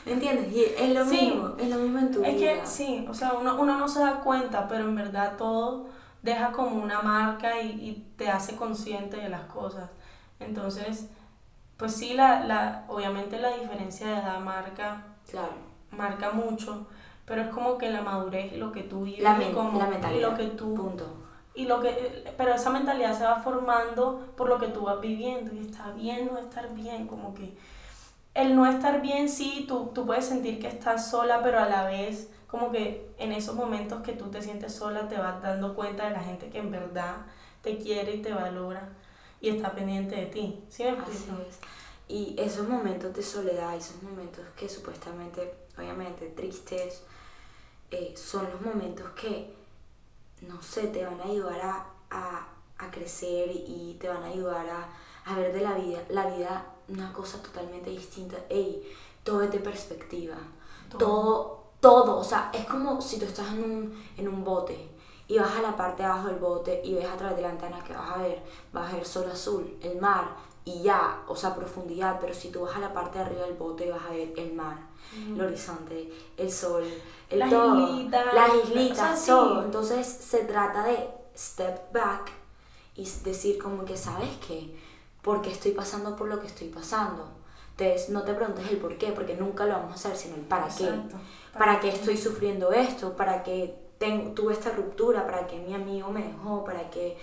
¿Me 0.05 0.13
entiendes? 0.13 0.51
Y 0.51 0.63
es 0.63 0.93
lo 0.93 1.05
mismo, 1.05 1.55
es 1.57 1.69
lo 1.69 1.75
mismo 1.77 1.99
en 1.99 2.11
tu 2.11 2.19
vida. 2.19 2.29
Es 2.29 2.37
que 2.37 2.67
sí, 2.67 3.05
o 3.07 3.13
sea, 3.13 3.33
uno, 3.33 3.59
uno 3.59 3.77
no 3.77 3.87
se 3.87 3.99
da 3.99 4.21
cuenta, 4.21 4.67
pero 4.67 4.85
en 4.85 4.95
verdad 4.95 5.37
todo 5.37 5.87
deja 6.23 6.51
como 6.51 6.81
una 6.81 7.01
marca 7.01 7.61
y, 7.61 7.69
y 7.69 8.13
te 8.17 8.29
hace 8.29 8.55
consciente 8.55 9.17
de 9.17 9.29
las 9.29 9.43
cosas. 9.43 9.89
Entonces, 10.39 11.09
pues 11.77 11.95
sí, 11.95 12.13
la, 12.13 12.43
la, 12.43 12.85
obviamente 12.87 13.39
la 13.39 13.55
diferencia 13.55 14.07
de 14.07 14.13
edad 14.13 14.39
marca, 14.39 15.03
claro. 15.29 15.53
marca 15.91 16.31
mucho 16.31 16.87
pero 17.29 17.43
es 17.43 17.49
como 17.49 17.77
que 17.77 17.91
la 17.91 18.01
madurez, 18.01 18.57
lo 18.57 18.71
que 18.71 18.81
tú 18.81 19.03
vives, 19.03 19.21
la, 19.21 19.39
como, 19.53 19.77
la 19.77 19.85
mentalidad, 19.85 20.31
lo 20.31 20.35
que 20.35 20.47
tú, 20.47 20.73
punto. 20.73 21.05
Y 21.53 21.65
lo 21.65 21.79
que, 21.79 22.33
pero 22.35 22.55
esa 22.55 22.71
mentalidad 22.71 23.15
se 23.15 23.23
va 23.23 23.35
formando 23.35 24.33
por 24.35 24.49
lo 24.49 24.57
que 24.57 24.69
tú 24.69 24.81
vas 24.81 24.99
viviendo 24.99 25.53
y 25.53 25.59
está 25.59 25.91
bien 25.91 26.27
no 26.31 26.39
estar 26.39 26.73
bien, 26.73 27.05
como 27.05 27.35
que 27.35 27.55
el 28.33 28.55
no 28.55 28.65
estar 28.65 29.01
bien, 29.03 29.29
sí, 29.29 29.65
tú, 29.67 29.91
tú 29.93 30.07
puedes 30.07 30.25
sentir 30.25 30.59
que 30.59 30.67
estás 30.67 31.11
sola, 31.11 31.43
pero 31.43 31.59
a 31.59 31.69
la 31.69 31.85
vez 31.85 32.31
como 32.47 32.71
que 32.71 33.11
en 33.19 33.31
esos 33.31 33.53
momentos 33.53 34.01
que 34.01 34.13
tú 34.13 34.31
te 34.31 34.41
sientes 34.41 34.73
sola 34.73 35.07
te 35.07 35.19
vas 35.19 35.39
dando 35.43 35.75
cuenta 35.75 36.05
de 36.05 36.11
la 36.11 36.21
gente 36.21 36.49
que 36.49 36.57
en 36.57 36.71
verdad 36.71 37.17
te 37.61 37.77
quiere 37.77 38.15
y 38.15 38.21
te 38.23 38.33
valora 38.33 38.89
y 39.39 39.49
está 39.49 39.73
pendiente 39.73 40.15
de 40.15 40.25
ti. 40.25 40.63
¿Sí 40.69 40.83
me 40.83 40.97
Y 42.07 42.33
esos 42.39 42.67
momentos 42.67 43.13
de 43.13 43.21
soledad, 43.21 43.75
esos 43.75 44.01
momentos 44.01 44.43
que 44.57 44.67
supuestamente, 44.67 45.53
obviamente, 45.77 46.25
tristes, 46.29 47.03
eh, 47.91 48.13
son 48.15 48.49
los 48.51 48.61
momentos 48.61 49.09
que, 49.11 49.53
no 50.41 50.61
sé, 50.61 50.87
te 50.87 51.05
van 51.05 51.19
a 51.21 51.25
ayudar 51.25 51.59
a, 51.61 51.85
a, 52.09 52.47
a 52.77 52.91
crecer 52.91 53.49
y 53.51 53.97
te 53.99 54.07
van 54.07 54.23
a 54.23 54.27
ayudar 54.27 54.67
a, 54.69 54.89
a, 55.25 55.35
ver 55.35 55.53
de 55.53 55.61
la 55.61 55.73
vida, 55.73 56.03
la 56.09 56.27
vida 56.27 56.65
una 56.87 57.11
cosa 57.13 57.41
totalmente 57.41 57.89
distinta. 57.89 58.37
Ey, 58.49 58.91
todo 59.23 59.43
es 59.43 59.51
de 59.51 59.59
perspectiva. 59.59 60.35
Todo. 60.97 61.65
todo, 61.79 62.17
o 62.17 62.23
sea, 62.23 62.49
es 62.51 62.65
como 62.65 62.99
si 62.99 63.19
tú 63.19 63.25
estás 63.25 63.49
en 63.49 63.63
un, 63.63 64.03
en 64.17 64.27
un 64.27 64.43
bote 64.43 64.89
y 65.27 65.37
vas 65.37 65.55
a 65.55 65.61
la 65.61 65.77
parte 65.77 66.01
de 66.01 66.09
abajo 66.09 66.27
del 66.27 66.39
bote 66.39 66.81
y 66.83 66.95
ves 66.95 67.05
a 67.05 67.15
través 67.15 67.37
de 67.37 67.43
la 67.43 67.49
ventana 67.49 67.83
que 67.83 67.93
vas 67.93 68.15
a 68.15 68.17
ver, 68.17 68.41
vas 68.73 68.91
a 68.91 68.95
ver 68.95 69.05
sol 69.05 69.29
azul, 69.31 69.77
el 69.81 70.01
mar 70.01 70.35
y 70.65 70.81
ya, 70.81 71.23
o 71.27 71.35
sea, 71.35 71.55
profundidad, 71.55 72.19
pero 72.19 72.33
si 72.33 72.49
tú 72.49 72.61
vas 72.61 72.75
a 72.75 72.79
la 72.79 72.93
parte 72.93 73.19
de 73.19 73.25
arriba 73.25 73.45
del 73.45 73.53
bote 73.53 73.91
vas 73.91 74.03
a 74.03 74.09
ver 74.09 74.33
el 74.35 74.53
mar, 74.53 74.77
el 75.15 75.39
horizonte, 75.39 76.11
el 76.35 76.51
sol, 76.51 76.83
las 77.37 77.51
islitas, 77.51 78.33
las 78.33 78.55
islitas, 78.63 79.25
todo. 79.25 79.63
Entonces 79.63 80.07
se 80.07 80.45
trata 80.45 80.83
de 80.83 81.09
step 81.35 81.91
back 81.93 82.31
y 82.95 83.09
decir 83.23 83.57
como 83.57 83.85
que, 83.85 83.95
¿sabes 83.95 84.29
qué? 84.47 84.75
Porque 85.21 85.51
estoy 85.51 85.71
pasando 85.71 86.15
por 86.15 86.27
lo 86.27 86.39
que 86.39 86.47
estoy 86.47 86.69
pasando. 86.69 87.39
Entonces, 87.71 88.09
no 88.09 88.23
te 88.23 88.33
preguntes 88.33 88.69
el 88.69 88.77
por 88.77 88.97
qué, 88.97 89.11
porque 89.13 89.35
nunca 89.35 89.65
lo 89.65 89.73
vamos 89.73 89.91
a 89.91 89.95
hacer, 89.95 90.17
sino 90.17 90.35
el 90.35 90.41
para 90.41 90.67
qué. 90.67 90.85
Exacto. 90.85 91.15
¿Para 91.57 91.79
qué 91.79 91.89
estoy 91.89 92.17
sufriendo 92.17 92.73
esto? 92.73 93.15
¿Para 93.15 93.41
qué 93.43 93.73
tengo, 93.97 94.31
tuve 94.31 94.53
esta 94.53 94.71
ruptura? 94.71 95.25
¿Para 95.25 95.47
qué 95.47 95.59
mi 95.59 95.73
amigo 95.73 96.09
me 96.09 96.23
dejó? 96.23 96.65
¿Para 96.65 96.89
qué? 96.89 97.17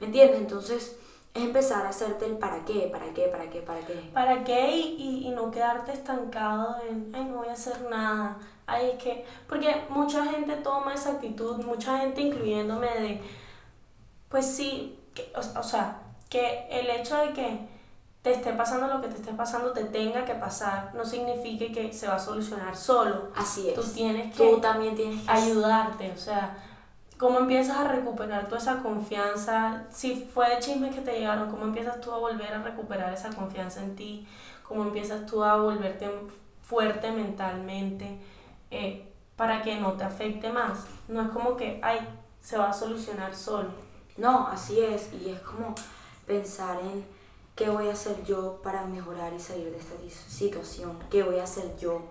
¿Me 0.00 0.06
entiendes? 0.06 0.40
Entonces, 0.40 0.96
es 1.34 1.42
empezar 1.44 1.86
a 1.86 1.90
hacerte 1.90 2.26
el 2.26 2.36
para 2.36 2.64
qué, 2.64 2.88
para 2.92 3.14
qué, 3.14 3.28
para 3.28 3.48
qué, 3.48 3.60
para 3.60 3.80
qué. 3.80 4.10
¿Para 4.12 4.42
qué? 4.42 4.76
Y, 4.76 4.96
y, 4.98 5.28
y 5.28 5.30
no 5.30 5.52
quedarte 5.52 5.92
estancado 5.92 6.76
en, 6.88 7.12
ay, 7.14 7.24
no 7.26 7.38
voy 7.38 7.48
a 7.48 7.52
hacer 7.52 7.82
nada. 7.88 8.38
Ay, 8.72 8.90
es 8.90 9.02
que, 9.02 9.24
porque 9.48 9.84
mucha 9.88 10.24
gente 10.26 10.56
toma 10.56 10.94
esa 10.94 11.12
actitud, 11.12 11.56
mucha 11.64 11.98
gente 11.98 12.20
incluyéndome 12.20 12.88
de, 12.88 13.20
pues 14.28 14.46
sí, 14.46 14.98
que, 15.14 15.32
o, 15.34 15.60
o 15.60 15.62
sea, 15.62 16.00
que 16.28 16.66
el 16.70 16.88
hecho 16.88 17.16
de 17.18 17.32
que 17.32 17.72
te 18.22 18.32
esté 18.32 18.52
pasando 18.52 18.86
lo 18.86 19.00
que 19.00 19.08
te 19.08 19.16
esté 19.16 19.32
pasando, 19.32 19.72
te 19.72 19.84
tenga 19.84 20.24
que 20.24 20.34
pasar, 20.34 20.94
no 20.94 21.04
significa 21.04 21.72
que 21.72 21.92
se 21.92 22.06
va 22.06 22.14
a 22.14 22.18
solucionar 22.18 22.76
solo. 22.76 23.30
Así 23.34 23.68
es. 23.68 23.74
Tú 23.74 23.82
tienes 23.82 24.34
que 24.34 24.48
Tú 24.48 24.60
también 24.60 24.94
tienes 24.94 25.22
que 25.22 25.30
ayudarte, 25.30 26.12
o 26.12 26.16
sea, 26.16 26.56
cómo 27.18 27.40
empiezas 27.40 27.76
a 27.76 27.88
recuperar 27.88 28.46
toda 28.46 28.58
esa 28.58 28.82
confianza, 28.82 29.84
si 29.90 30.14
fue 30.32 30.48
de 30.50 30.60
chismes 30.60 30.94
que 30.94 31.00
te 31.00 31.18
llegaron, 31.18 31.50
cómo 31.50 31.64
empiezas 31.64 32.00
tú 32.00 32.12
a 32.12 32.18
volver 32.18 32.52
a 32.54 32.62
recuperar 32.62 33.12
esa 33.12 33.30
confianza 33.30 33.82
en 33.82 33.96
ti, 33.96 34.26
cómo 34.66 34.84
empiezas 34.84 35.26
tú 35.26 35.42
a 35.42 35.56
volverte 35.56 36.08
fuerte 36.62 37.10
mentalmente, 37.10 38.18
eh, 38.72 39.12
para 39.36 39.62
que 39.62 39.76
no 39.76 39.92
te 39.92 40.04
afecte 40.04 40.50
más. 40.50 40.86
No 41.06 41.22
es 41.22 41.28
como 41.28 41.56
que, 41.56 41.78
ay, 41.82 42.00
se 42.40 42.58
va 42.58 42.70
a 42.70 42.72
solucionar 42.72 43.34
solo. 43.34 43.70
No, 44.16 44.48
así 44.48 44.80
es. 44.80 45.10
Y 45.12 45.30
es 45.30 45.40
como 45.40 45.74
pensar 46.26 46.80
en 46.80 47.04
qué 47.54 47.68
voy 47.70 47.88
a 47.88 47.92
hacer 47.92 48.24
yo 48.24 48.60
para 48.62 48.84
mejorar 48.86 49.32
y 49.32 49.40
salir 49.40 49.70
de 49.70 49.78
esta 49.78 49.94
situación. 50.28 50.98
¿Qué 51.10 51.22
voy 51.22 51.38
a 51.38 51.44
hacer 51.44 51.76
yo 51.78 52.02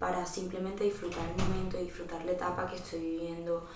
para 0.00 0.24
simplemente 0.24 0.84
disfrutar 0.84 1.28
el 1.28 1.44
momento 1.44 1.78
y 1.78 1.84
disfrutar 1.84 2.24
la 2.24 2.32
etapa 2.32 2.66
que 2.66 2.76
estoy 2.76 3.00
viviendo 3.00 3.68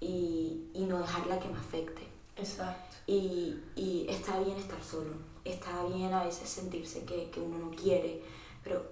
y, 0.00 0.70
y 0.74 0.84
no 0.84 0.98
dejarla 0.98 1.40
que 1.40 1.48
me 1.48 1.58
afecte. 1.58 2.02
Exacto. 2.36 2.96
Y, 3.06 3.60
y 3.74 4.06
está 4.08 4.38
bien 4.38 4.56
estar 4.56 4.82
solo, 4.82 5.10
está 5.44 5.84
bien 5.84 6.14
a 6.14 6.24
veces 6.24 6.48
sentirse 6.48 7.04
que, 7.04 7.30
que 7.30 7.40
uno 7.40 7.58
no 7.58 7.70
quiere, 7.70 8.22
pero 8.62 8.84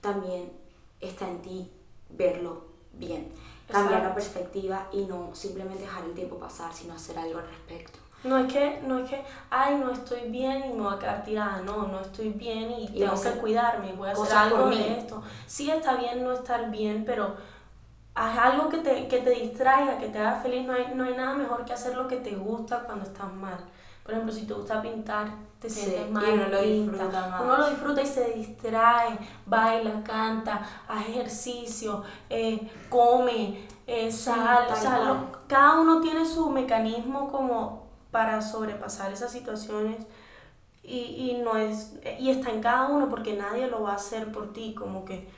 también 0.00 0.52
está 1.00 1.28
en 1.28 1.42
ti 1.42 1.70
verlo 2.10 2.64
bien, 2.92 3.32
cambiar 3.70 4.02
la 4.02 4.14
perspectiva 4.14 4.88
y 4.92 5.04
no 5.04 5.34
simplemente 5.34 5.82
dejar 5.82 6.04
el 6.04 6.14
tiempo 6.14 6.36
pasar, 6.38 6.72
sino 6.72 6.94
hacer 6.94 7.18
algo 7.18 7.38
al 7.38 7.48
respecto. 7.48 7.98
No 8.24 8.38
es 8.38 8.52
que, 8.52 8.80
no 8.84 8.98
es 8.98 9.10
que, 9.10 9.22
ay, 9.50 9.76
no 9.76 9.92
estoy 9.92 10.30
bien 10.30 10.64
y 10.66 10.72
me 10.72 10.82
voy 10.82 10.94
a 10.94 10.98
quedar 10.98 11.24
tirada. 11.24 11.60
No, 11.62 11.86
no 11.86 12.00
estoy 12.00 12.30
bien 12.30 12.70
y, 12.72 12.84
Y 12.84 13.00
tengo 13.00 13.20
que 13.20 13.30
cuidarme, 13.32 13.92
voy 13.92 14.08
a 14.08 14.12
hacer 14.12 14.36
algo 14.36 14.68
de 14.68 14.98
esto. 14.98 15.22
Sí 15.46 15.70
está 15.70 15.94
bien 15.96 16.24
no 16.24 16.32
estar 16.32 16.70
bien, 16.70 17.04
pero 17.04 17.36
haz 18.14 18.38
algo 18.38 18.68
que 18.68 18.78
te, 18.78 19.06
que 19.06 19.18
te 19.18 19.30
distraiga, 19.30 19.98
que 19.98 20.08
te 20.08 20.18
haga 20.18 20.40
feliz. 20.40 20.66
No 20.66 20.72
hay, 20.72 20.92
no 20.94 21.04
hay 21.04 21.14
nada 21.14 21.34
mejor 21.34 21.64
que 21.64 21.72
hacer 21.72 21.94
lo 21.94 22.08
que 22.08 22.16
te 22.16 22.34
gusta 22.34 22.80
cuando 22.80 23.04
estás 23.04 23.32
mal. 23.32 23.58
Por 24.06 24.14
ejemplo, 24.14 24.32
si 24.32 24.46
te 24.46 24.54
gusta 24.54 24.80
pintar, 24.80 25.28
te 25.60 25.68
Sí, 25.68 25.80
sientes 25.80 26.06
y 26.08 26.12
mal, 26.12 26.24
uno 26.32 26.48
lo 26.48 26.60
pinta. 26.62 26.92
disfruta 26.92 27.26
más. 27.28 27.40
Uno 27.42 27.56
lo 27.58 27.70
disfruta 27.70 28.02
y 28.02 28.06
se 28.06 28.30
distrae, 28.34 29.18
baila, 29.44 30.02
canta, 30.04 30.64
hace 30.86 31.10
ejercicio, 31.10 32.04
eh, 32.30 32.70
come, 32.88 33.66
eh, 33.88 34.12
sal, 34.12 34.68
lo- 35.04 35.32
cada 35.48 35.80
uno 35.80 36.00
tiene 36.00 36.24
su 36.24 36.48
mecanismo 36.50 37.28
como 37.32 37.86
para 38.12 38.40
sobrepasar 38.40 39.12
esas 39.12 39.32
situaciones 39.32 40.06
y, 40.84 40.98
y 41.32 41.40
no 41.42 41.56
es 41.56 41.94
y 42.20 42.30
está 42.30 42.50
en 42.50 42.62
cada 42.62 42.86
uno 42.86 43.08
porque 43.08 43.34
nadie 43.34 43.66
lo 43.66 43.82
va 43.82 43.92
a 43.92 43.96
hacer 43.96 44.30
por 44.30 44.52
ti 44.52 44.72
como 44.74 45.04
que 45.04 45.28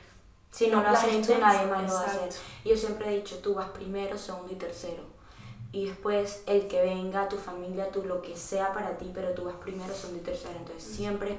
Si 0.51 0.67
no 0.67 0.77
lo 0.77 0.91
nadie 1.39 1.65
más 1.67 1.87
lo 1.87 1.93
va 1.95 2.01
a 2.01 2.05
hacer. 2.05 2.29
Y 2.63 2.69
yo 2.69 2.77
siempre 2.77 3.09
he 3.09 3.15
dicho, 3.17 3.37
tú 3.39 3.55
vas 3.55 3.69
primero, 3.69 4.17
segundo 4.17 4.53
y 4.53 4.55
tercero. 4.55 5.03
Y 5.71 5.85
después 5.85 6.43
el 6.47 6.67
que 6.67 6.81
venga, 6.81 7.29
tu 7.29 7.37
familia, 7.37 7.91
tú 7.91 8.03
lo 8.03 8.21
que 8.21 8.35
sea 8.35 8.73
para 8.73 8.97
ti, 8.97 9.11
pero 9.13 9.33
tú 9.33 9.45
vas 9.45 9.55
primero, 9.55 9.93
segundo 9.93 10.21
y 10.21 10.25
tercero. 10.25 10.57
Entonces 10.57 10.83
siempre 10.83 11.37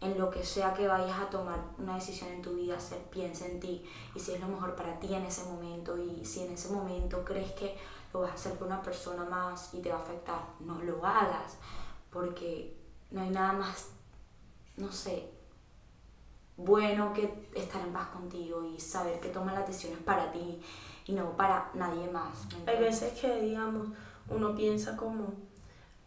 en 0.00 0.18
lo 0.18 0.30
que 0.30 0.44
sea 0.44 0.72
que 0.72 0.88
vayas 0.88 1.18
a 1.18 1.28
tomar 1.28 1.60
una 1.78 1.96
decisión 1.96 2.30
en 2.30 2.42
tu 2.42 2.54
vida, 2.54 2.76
hacer, 2.76 2.98
piensa 3.10 3.46
en 3.46 3.60
ti 3.60 3.84
y 4.14 4.20
si 4.20 4.32
es 4.32 4.40
lo 4.40 4.48
mejor 4.48 4.74
para 4.74 4.98
ti 4.98 5.14
en 5.14 5.24
ese 5.24 5.44
momento 5.44 5.96
y 5.98 6.24
si 6.24 6.40
en 6.40 6.52
ese 6.52 6.72
momento 6.72 7.22
crees 7.24 7.52
que 7.52 7.76
lo 8.12 8.20
vas 8.20 8.30
a 8.30 8.34
hacer 8.34 8.54
por 8.54 8.66
una 8.66 8.82
persona 8.82 9.24
más 9.24 9.74
y 9.74 9.80
te 9.80 9.90
va 9.90 9.98
a 9.98 10.02
afectar, 10.02 10.42
no 10.60 10.82
lo 10.82 11.04
hagas 11.04 11.58
porque 12.10 12.76
no 13.10 13.20
hay 13.20 13.30
nada 13.30 13.52
más, 13.52 13.88
no 14.76 14.90
sé, 14.90 15.30
bueno 16.56 17.12
que 17.12 17.48
estar 17.54 17.82
en 17.82 17.92
paz 17.92 18.08
contigo 18.08 18.64
y 18.64 18.80
saber 18.80 19.20
que 19.20 19.28
tomas 19.28 19.54
las 19.54 19.66
decisiones 19.66 20.02
para 20.02 20.32
ti 20.32 20.62
y 21.10 21.14
no 21.14 21.36
para 21.36 21.70
nadie 21.74 22.08
más. 22.10 22.46
¿me 22.64 22.72
hay 22.72 22.78
veces 22.80 23.18
que 23.20 23.40
digamos 23.40 23.88
uno 24.28 24.54
piensa 24.54 24.96
como 24.96 25.32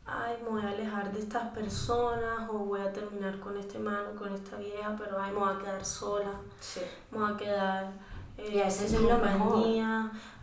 ay 0.05 0.37
me 0.43 0.49
voy 0.49 0.61
a 0.63 0.69
alejar 0.69 1.11
de 1.13 1.19
estas 1.19 1.49
personas 1.49 2.49
o 2.49 2.53
voy 2.59 2.81
a 2.81 2.91
terminar 2.91 3.39
con 3.39 3.57
este 3.57 3.79
man 3.79 4.03
o 4.13 4.19
con 4.19 4.33
esta 4.33 4.57
vieja 4.57 4.95
pero 4.97 5.19
ay 5.21 5.31
me 5.31 5.39
voy 5.39 5.53
a 5.53 5.59
quedar 5.59 5.83
sola 5.85 6.31
Sí. 6.59 6.81
me 7.11 7.19
voy 7.19 7.31
a 7.33 7.37
quedar 7.37 7.91
eh, 8.37 8.49
Y 8.55 8.59
a 8.61 8.65
veces 8.65 8.93
es 8.93 9.01
lo 9.01 9.17
mejor. 9.17 9.63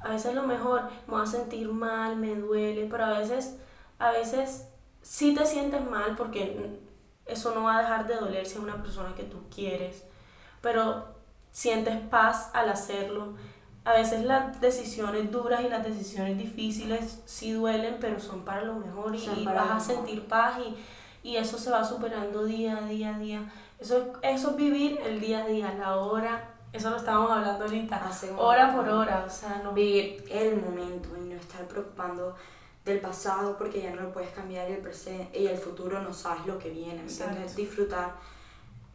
a 0.02 0.08
veces 0.08 0.26
es 0.26 0.34
lo 0.34 0.42
mejor 0.44 0.82
me 1.06 1.14
voy 1.14 1.22
a 1.22 1.26
sentir 1.26 1.68
mal 1.72 2.16
me 2.16 2.34
duele 2.36 2.86
pero 2.90 3.04
a 3.04 3.18
veces 3.18 3.56
a 3.98 4.10
veces 4.12 4.66
sí 5.02 5.34
te 5.34 5.44
sientes 5.46 5.82
mal 5.90 6.16
porque 6.16 6.80
eso 7.26 7.54
no 7.54 7.64
va 7.64 7.78
a 7.78 7.82
dejar 7.82 8.06
de 8.06 8.16
doler 8.16 8.46
si 8.46 8.54
es 8.54 8.60
una 8.60 8.82
persona 8.82 9.14
que 9.14 9.24
tú 9.24 9.38
quieres 9.54 10.04
pero 10.62 11.04
sientes 11.50 12.00
paz 12.08 12.50
al 12.54 12.68
hacerlo 12.70 13.34
a 13.84 13.92
veces 13.94 14.24
las 14.24 14.60
decisiones 14.60 15.30
duras 15.30 15.62
y 15.64 15.68
las 15.68 15.84
decisiones 15.84 16.36
difíciles 16.38 17.20
sí 17.24 17.52
duelen 17.52 17.96
pero 18.00 18.20
son 18.20 18.44
para 18.44 18.62
lo 18.62 18.74
mejor 18.74 19.14
y, 19.14 19.18
Son 19.18 19.38
y 19.40 19.44
para 19.44 19.62
vas 19.64 19.70
a 19.70 19.80
sentir 19.94 20.26
paz 20.26 20.58
y, 20.58 20.76
y 21.28 21.36
eso 21.36 21.58
se 21.58 21.70
va 21.70 21.84
superando 21.84 22.44
día 22.44 22.76
a 22.78 22.82
día 22.86 23.16
a 23.16 23.18
día 23.18 23.52
eso, 23.78 23.96
es- 24.22 24.36
eso 24.36 24.50
es 24.50 24.56
vivir 24.56 25.00
el 25.04 25.20
día 25.20 25.44
a 25.44 25.46
día, 25.46 25.74
la 25.78 25.96
hora, 25.96 26.50
eso 26.72 26.90
lo 26.90 26.96
estábamos 26.96 27.30
hablando 27.30 27.64
ahorita, 27.64 27.98
hora 28.36 28.74
por 28.76 28.88
hora, 28.88 29.24
o 29.26 29.30
sea, 29.30 29.60
no... 29.64 29.72
Vivir 29.72 30.24
el 30.30 30.60
momento 30.60 31.08
y 31.16 31.28
no 31.30 31.36
estar 31.36 31.66
preocupando 31.66 32.34
del 32.84 33.00
pasado 33.00 33.56
porque 33.56 33.82
ya 33.82 33.90
no 33.94 34.02
lo 34.02 34.12
puedes 34.12 34.30
cambiar 34.32 34.68
y 34.70 34.74
el 34.74 34.80
presente 34.80 35.38
y 35.38 35.46
el 35.46 35.56
futuro 35.56 36.00
no 36.02 36.12
sabes 36.12 36.44
lo 36.46 36.58
que 36.58 36.68
viene. 36.70 36.94
¿me 36.94 37.00
¿entiendes? 37.02 37.18
Exacto. 37.38 37.56
Disfrutar, 37.56 38.12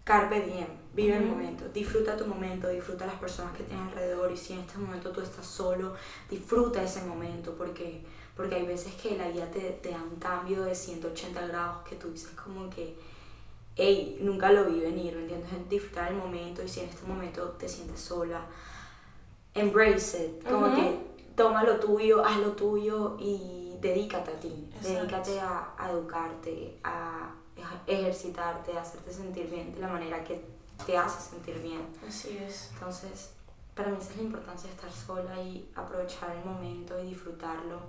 carpe 0.05 0.39
diem, 0.41 0.67
vive 0.93 1.17
el 1.17 1.25
momento, 1.25 1.67
disfruta 1.73 2.15
tu 2.15 2.27
momento, 2.27 2.69
disfruta 2.69 3.07
las 3.07 3.15
personas 3.15 3.57
que 3.57 3.63
tienes 3.63 3.87
alrededor 3.87 4.31
y 4.31 4.37
si 4.37 4.53
en 4.53 4.59
este 4.59 4.77
momento 4.77 5.09
tú 5.11 5.19
estás 5.19 5.45
solo, 5.47 5.95
disfruta 6.29 6.81
ese 6.83 7.03
momento 7.05 7.55
porque, 7.57 8.03
porque 8.37 8.53
hay 8.55 8.65
veces 8.67 8.93
que 8.93 9.17
la 9.17 9.27
vida 9.29 9.49
te, 9.49 9.61
te 9.81 9.89
da 9.89 10.01
un 10.03 10.17
cambio 10.17 10.61
de 10.61 10.75
180 10.75 11.47
grados 11.47 11.87
que 11.89 11.95
tú 11.95 12.11
dices 12.11 12.29
como 12.31 12.69
que, 12.69 12.95
hey, 13.75 14.19
nunca 14.21 14.51
lo 14.51 14.65
vi 14.65 14.79
venir, 14.79 15.15
¿me 15.15 15.23
entiendes? 15.23 15.49
Disfrutar 15.69 16.11
el 16.11 16.17
momento 16.17 16.63
y 16.63 16.69
si 16.69 16.81
en 16.81 16.89
este 16.89 17.05
momento 17.07 17.41
te 17.57 17.67
sientes 17.67 17.99
sola, 17.99 18.45
embrace 19.55 20.23
it, 20.27 20.47
como 20.47 20.73
que 20.75 20.99
toma 21.35 21.63
lo 21.63 21.79
tuyo, 21.79 22.23
haz 22.23 22.37
lo 22.37 22.51
tuyo 22.51 23.17
y 23.19 23.75
dedícate 23.81 24.31
a 24.31 24.39
ti, 24.39 24.69
Exacto. 24.75 24.99
dedícate 24.99 25.39
a, 25.39 25.73
a 25.77 25.89
educarte, 25.89 26.77
a 26.83 27.33
ejercitarte, 27.87 28.77
hacerte 28.77 29.11
sentir 29.11 29.49
bien 29.49 29.73
de 29.73 29.79
la 29.81 29.87
manera 29.87 30.23
que 30.23 30.43
te 30.85 30.97
hace 30.97 31.29
sentir 31.31 31.59
bien. 31.61 31.87
Así 32.07 32.37
es. 32.37 32.71
Entonces, 32.73 33.31
para 33.73 33.89
mí 33.89 33.97
esa 33.99 34.11
es 34.11 34.17
la 34.17 34.23
importancia 34.23 34.69
de 34.69 34.75
estar 34.75 34.91
sola 34.91 35.39
y 35.41 35.69
aprovechar 35.75 36.35
el 36.35 36.43
momento 36.45 36.99
y 37.01 37.07
disfrutarlo, 37.07 37.79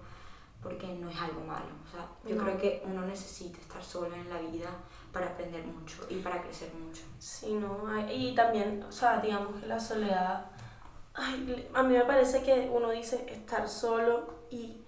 porque 0.62 0.87
no 0.89 1.09
es 1.11 1.21
algo 1.21 1.41
malo. 1.45 1.67
O 1.87 1.91
sea, 1.91 2.09
yo 2.25 2.37
No. 2.37 2.43
creo 2.45 2.59
que 2.59 2.83
uno 2.87 3.03
necesita 3.07 3.59
estar 3.61 3.83
solo 3.83 4.15
en 4.15 4.29
la 4.29 4.39
vida 4.41 4.69
para 5.12 5.27
aprender 5.29 5.65
mucho 5.67 6.07
y 6.11 6.17
para 6.17 6.43
crecer 6.43 6.73
mucho. 6.75 7.03
Sí, 7.19 7.55
no, 7.55 7.79
y 8.11 8.35
también, 8.35 8.83
o 8.83 8.93
sea, 8.93 9.21
digamos 9.21 9.61
que 9.61 9.67
la 9.67 9.79
soledad, 9.81 10.51
ay, 11.15 11.69
a 11.73 11.83
mí 11.83 11.95
me 11.95 12.05
parece 12.05 12.43
que 12.43 12.69
uno 12.73 12.91
dice 12.91 13.25
estar 13.31 13.69
solo 13.69 14.35
y 14.51 14.81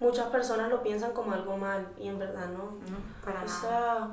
muchas 0.00 0.26
personas 0.26 0.70
lo 0.70 0.82
piensan 0.82 1.12
como 1.12 1.32
algo 1.32 1.56
mal 1.56 1.86
y 1.98 2.08
en 2.08 2.18
verdad 2.18 2.48
no. 2.48 2.64
¿no? 2.64 2.98
Para 3.24 3.42
O 3.42 3.46
nada. 3.46 3.60
sea, 3.60 4.08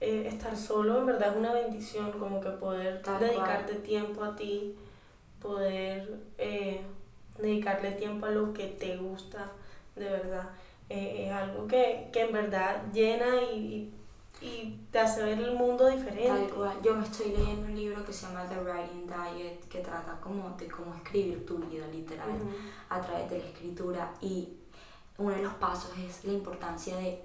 eh, 0.00 0.28
estar 0.28 0.56
solo 0.56 0.98
en 0.98 1.06
verdad 1.06 1.30
es 1.32 1.36
una 1.36 1.52
bendición, 1.52 2.10
como 2.12 2.40
que 2.40 2.50
poder 2.50 3.02
Tal 3.02 3.20
dedicarte 3.20 3.74
tiempo 3.76 4.24
a 4.24 4.34
ti, 4.34 4.76
poder 5.40 6.20
eh, 6.38 6.80
dedicarle 7.38 7.92
tiempo 7.92 8.26
a 8.26 8.30
lo 8.30 8.52
que 8.52 8.66
te 8.66 8.96
gusta, 8.96 9.52
de 9.96 10.08
verdad. 10.08 10.50
Eh, 10.88 11.26
es 11.26 11.32
algo 11.32 11.66
que, 11.66 12.08
que 12.12 12.22
en 12.22 12.32
verdad 12.32 12.82
llena 12.92 13.42
y, 13.42 13.92
y, 14.40 14.80
te 14.90 14.98
hace 14.98 15.22
ver 15.22 15.38
el 15.38 15.54
mundo 15.54 15.86
diferente. 15.86 16.26
Tal 16.26 16.50
cual. 16.50 16.76
Yo 16.82 16.96
me 16.96 17.04
estoy 17.04 17.30
leyendo 17.30 17.66
un 17.66 17.76
libro 17.76 18.04
que 18.04 18.12
se 18.12 18.26
llama 18.26 18.44
The 18.48 18.58
Writing 18.58 19.06
Diet, 19.06 19.68
que 19.68 19.78
trata 19.80 20.18
como 20.20 20.50
de 20.56 20.66
cómo 20.66 20.94
escribir 20.94 21.46
tu 21.46 21.58
vida 21.58 21.86
literal 21.88 22.30
Ujú. 22.30 22.50
a 22.88 23.00
través 23.00 23.30
de 23.30 23.38
la 23.38 23.44
escritura 23.44 24.12
y 24.20 24.48
uno 25.20 25.36
de 25.36 25.42
los 25.42 25.54
pasos 25.54 25.92
es 25.98 26.24
la 26.24 26.32
importancia 26.32 26.96
de 26.96 27.22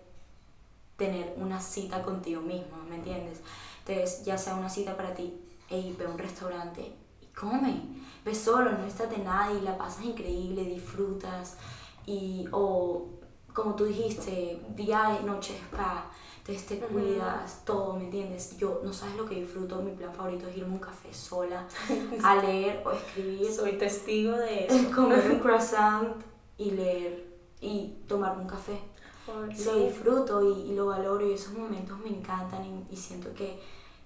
tener 0.98 1.34
una 1.38 1.60
cita 1.60 2.04
contigo 2.04 2.42
mismo, 2.42 2.78
¿me 2.90 2.96
entiendes? 2.96 3.42
Entonces, 3.80 4.24
ya 4.26 4.38
sea 4.38 4.56
una 4.56 4.70
cita 4.70 4.96
para 4.96 5.14
ti, 5.14 5.34
ey, 5.70 5.96
ve 5.98 6.06
a 6.06 6.10
un 6.10 6.18
restaurante 6.18 6.94
y 7.22 7.26
come. 7.28 7.82
Ve 8.24 8.36
solo, 8.36 8.72
no 8.72 8.86
estás 8.86 9.10
de 9.10 9.20
nadie, 9.20 9.62
la 9.62 9.78
pasas 9.78 10.04
increíble, 10.04 10.64
disfrutas. 10.66 11.58
Y, 12.06 12.48
o, 12.52 13.08
como 13.54 13.76
tú 13.76 13.86
dijiste, 13.86 14.62
día, 14.76 15.20
noche, 15.24 15.56
spa. 15.56 16.12
Entonces 16.40 16.66
te 16.68 16.78
cuidas, 16.80 17.64
todo, 17.66 17.96
¿me 17.96 18.06
entiendes? 18.06 18.58
Yo, 18.58 18.82
no 18.84 18.94
sabes 18.94 19.16
lo 19.16 19.26
que 19.26 19.36
disfruto, 19.36 19.82
mi 19.82 19.92
plan 19.92 20.14
favorito 20.14 20.48
es 20.48 20.58
irme 20.58 20.72
a 20.72 20.74
un 20.74 20.80
café 20.80 21.12
sola, 21.14 21.68
a 22.24 22.36
leer 22.36 22.84
o 22.86 22.92
escribir. 22.92 23.52
Soy 23.52 23.78
testigo 23.78 24.34
de 24.34 24.66
eso. 24.68 24.92
Comer 24.94 25.32
un 25.32 25.40
croissant 25.44 26.16
y 26.58 26.72
leer 26.72 27.25
y 27.62 27.96
tomar 28.08 28.38
un 28.38 28.48
café. 28.48 28.80
Lo 29.28 29.76
disfruto 29.78 30.44
y, 30.44 30.70
y, 30.72 30.76
lo 30.76 30.86
valoro 30.88 31.26
y 31.26 31.34
esos 31.34 31.54
momentos 31.54 31.98
me 32.00 32.10
encantan 32.10 32.64
y, 32.64 32.86
y 32.94 32.96
siento 32.96 33.34
que, 33.34 33.60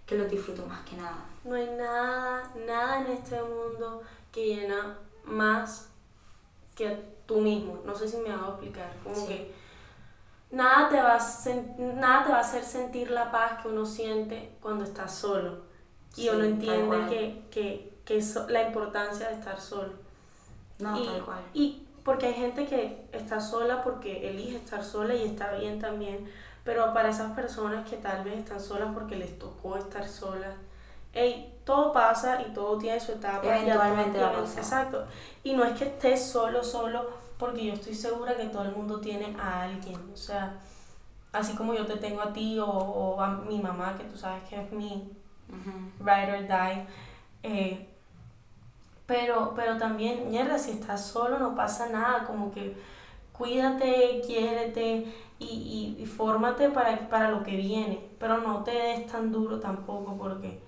que 0.06 0.18
los 0.18 0.30
disfruto 0.32 0.66
más 0.66 0.82
que 0.82 0.96
nada. 0.96 1.26
No 1.44 1.56
hay 1.56 1.70
nada, 1.78 2.52
nada 2.66 3.02
en 3.02 3.08
este 3.08 3.42
mundo 3.42 4.02
que 4.32 4.46
llena 4.56 4.98
más 5.26 5.90
que 6.76 6.90
tú 7.26 7.42
mismo. 7.42 7.82
No 7.86 7.94
sé 7.96 8.08
si 8.08 8.18
me 8.18 8.32
hago 8.32 8.52
explicar. 8.52 8.96
Como 9.04 9.14
Sí. 9.16 9.28
que 9.28 9.54
nada 10.52 10.88
te, 10.88 10.96
va 11.02 11.16
a 11.16 11.50
nada 11.96 12.24
te 12.24 12.32
va 12.32 12.38
a 12.38 12.42
hacer 12.42 12.64
sentir 12.64 13.12
la 13.12 13.30
paz 13.30 13.62
que 13.62 13.68
uno 13.68 13.86
siente 13.86 14.56
cuando 14.62 14.86
estás 14.86 15.14
solo. 15.14 15.64
Y 16.16 16.22
Sí, 16.24 16.30
uno 16.30 16.46
entiende 16.46 16.98
que, 17.10 17.46
que, 17.52 17.94
que 18.06 18.18
eso- 18.20 18.48
la 18.48 18.64
importancia 18.68 19.28
de 19.28 19.34
estar 19.36 19.60
solo. 19.60 19.92
No, 20.80 20.98
y, 20.98 21.06
tal 21.06 21.26
cual. 21.26 21.42
y 21.54 21.84
porque 22.10 22.26
hay 22.26 22.34
gente 22.34 22.65
que 22.65 23.06
está 23.12 23.39
sola 23.39 23.84
porque 23.84 24.28
elige 24.32 24.58
estar 24.58 24.84
sola 24.84 25.13
y 25.13 25.26
está 25.26 25.52
bien 25.54 25.78
también, 25.80 26.28
pero 26.63 26.91
para 26.91 27.10
esas 27.10 27.34
personas 27.34 27.88
que 27.88 27.98
tal 27.98 28.24
vez 28.24 28.39
están 28.39 28.60
solas 28.60 28.89
porque 28.95 29.15
les 29.15 29.38
tocó 29.38 29.78
estar 29.78 30.08
solas, 30.08 30.56
ey, 31.13 31.54
todo 31.63 31.93
pasa 31.93 32.41
y 32.41 32.52
todo 32.52 32.80
tiene 32.80 33.00
su 33.00 33.12
etapa. 33.12 33.45
Eventualmente 33.56 34.19
va 34.19 34.30
a 34.30 34.34
pasar. 34.41 34.58
Exacto. 34.58 35.06
Y 35.43 35.54
no 35.54 35.63
es 35.63 35.78
que 35.78 35.86
estés 35.86 36.26
solo, 36.32 36.63
solo, 36.63 37.12
porque 37.38 37.63
yo 37.65 37.74
estoy 37.74 37.93
segura 37.93 38.36
que 38.36 38.45
todo 38.45 38.63
el 38.63 38.72
mundo 38.72 39.00
tiene 39.00 39.36
a 39.39 39.62
alguien. 39.62 40.00
O 40.12 40.17
sea, 40.17 40.58
así 41.32 41.56
como 41.56 41.76
yo 41.76 41.86
te 41.86 41.98
tengo 41.98 42.22
a 42.22 42.34
ti 42.34 42.58
o, 42.58 42.65
o 42.65 43.22
a 43.22 43.30
mi 43.30 43.60
mamá, 43.60 43.95
que 43.95 44.06
tú 44.06 44.17
sabes 44.17 44.41
que 44.50 44.60
es 44.60 44.72
mi, 44.72 45.12
Ujú. 45.48 46.04
ride 46.04 46.32
or 46.32 46.48
die. 46.48 46.88
eh, 47.43 47.88
pero, 49.10 49.54
pero 49.56 49.76
también, 49.80 50.30
mierda, 50.30 50.60
si 50.60 50.69
estás 50.69 51.04
solo 51.08 51.39
no 51.39 51.56
pasa 51.56 51.89
nada, 51.89 52.26
como 52.28 52.52
que 52.52 52.78
cuídate, 53.34 54.22
quiérete 54.24 55.12
y, 55.39 55.45
y, 55.98 55.98
y 56.00 56.06
fórmate 56.06 56.69
para, 56.69 57.10
para 57.10 57.32
lo 57.32 57.43
que 57.43 57.56
viene, 57.56 58.08
pero 58.19 58.38
no 58.38 58.63
te 58.63 58.72
des 58.72 59.08
tan 59.08 59.32
duro 59.32 59.60
tampoco 59.60 60.15
porque, 60.15 60.62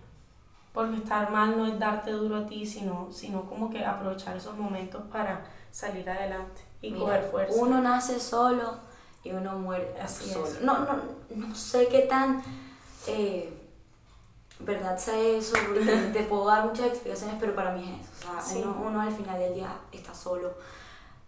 porque 0.74 0.96
estar 0.98 1.30
mal 1.30 1.56
no 1.56 1.68
es 1.68 1.78
darte 1.78 2.12
duro 2.12 2.38
a 2.38 2.46
ti, 2.48 2.66
sino, 2.66 3.10
sino 3.12 3.44
como 3.44 3.70
que 3.70 3.86
aprovechar 3.86 4.36
esos 4.36 4.58
momentos 4.58 5.04
para 5.12 5.44
salir 5.70 6.10
adelante 6.10 6.62
y 6.82 6.90
Mira, 6.90 7.06
coger 7.06 7.24
fuerza. 7.26 7.62
Uno 7.62 7.80
nace 7.80 8.20
solo 8.20 8.74
y 9.24 9.32
uno 9.34 9.60
muere 9.60 9.94
Así 10.02 10.28
solo. 10.28 10.48
es. 10.48 10.62
No, 10.62 10.80
no, 10.80 10.96
no 11.36 11.54
sé 11.54 11.88
qué 11.90 12.00
tan 12.00 12.42
eh, 13.06 13.61
verdad 14.66 14.98
sea 14.98 15.18
eso, 15.20 15.56
porque 15.68 15.86
te 16.14 16.24
puedo 16.24 16.46
dar 16.46 16.66
muchas 16.66 16.88
explicaciones, 16.88 17.38
pero 17.40 17.56
para 17.56 17.72
mí 17.72 17.84
es 18.02 18.08
eso. 18.08 18.30
O 18.30 18.34
sea, 18.34 18.42
Sí. 18.42 18.62
uno, 18.64 18.84
uno 18.88 19.02
al 19.02 19.12
final 19.12 19.40
del 19.40 19.54
día 19.54 19.76
está 19.92 20.14
solo, 20.14 20.54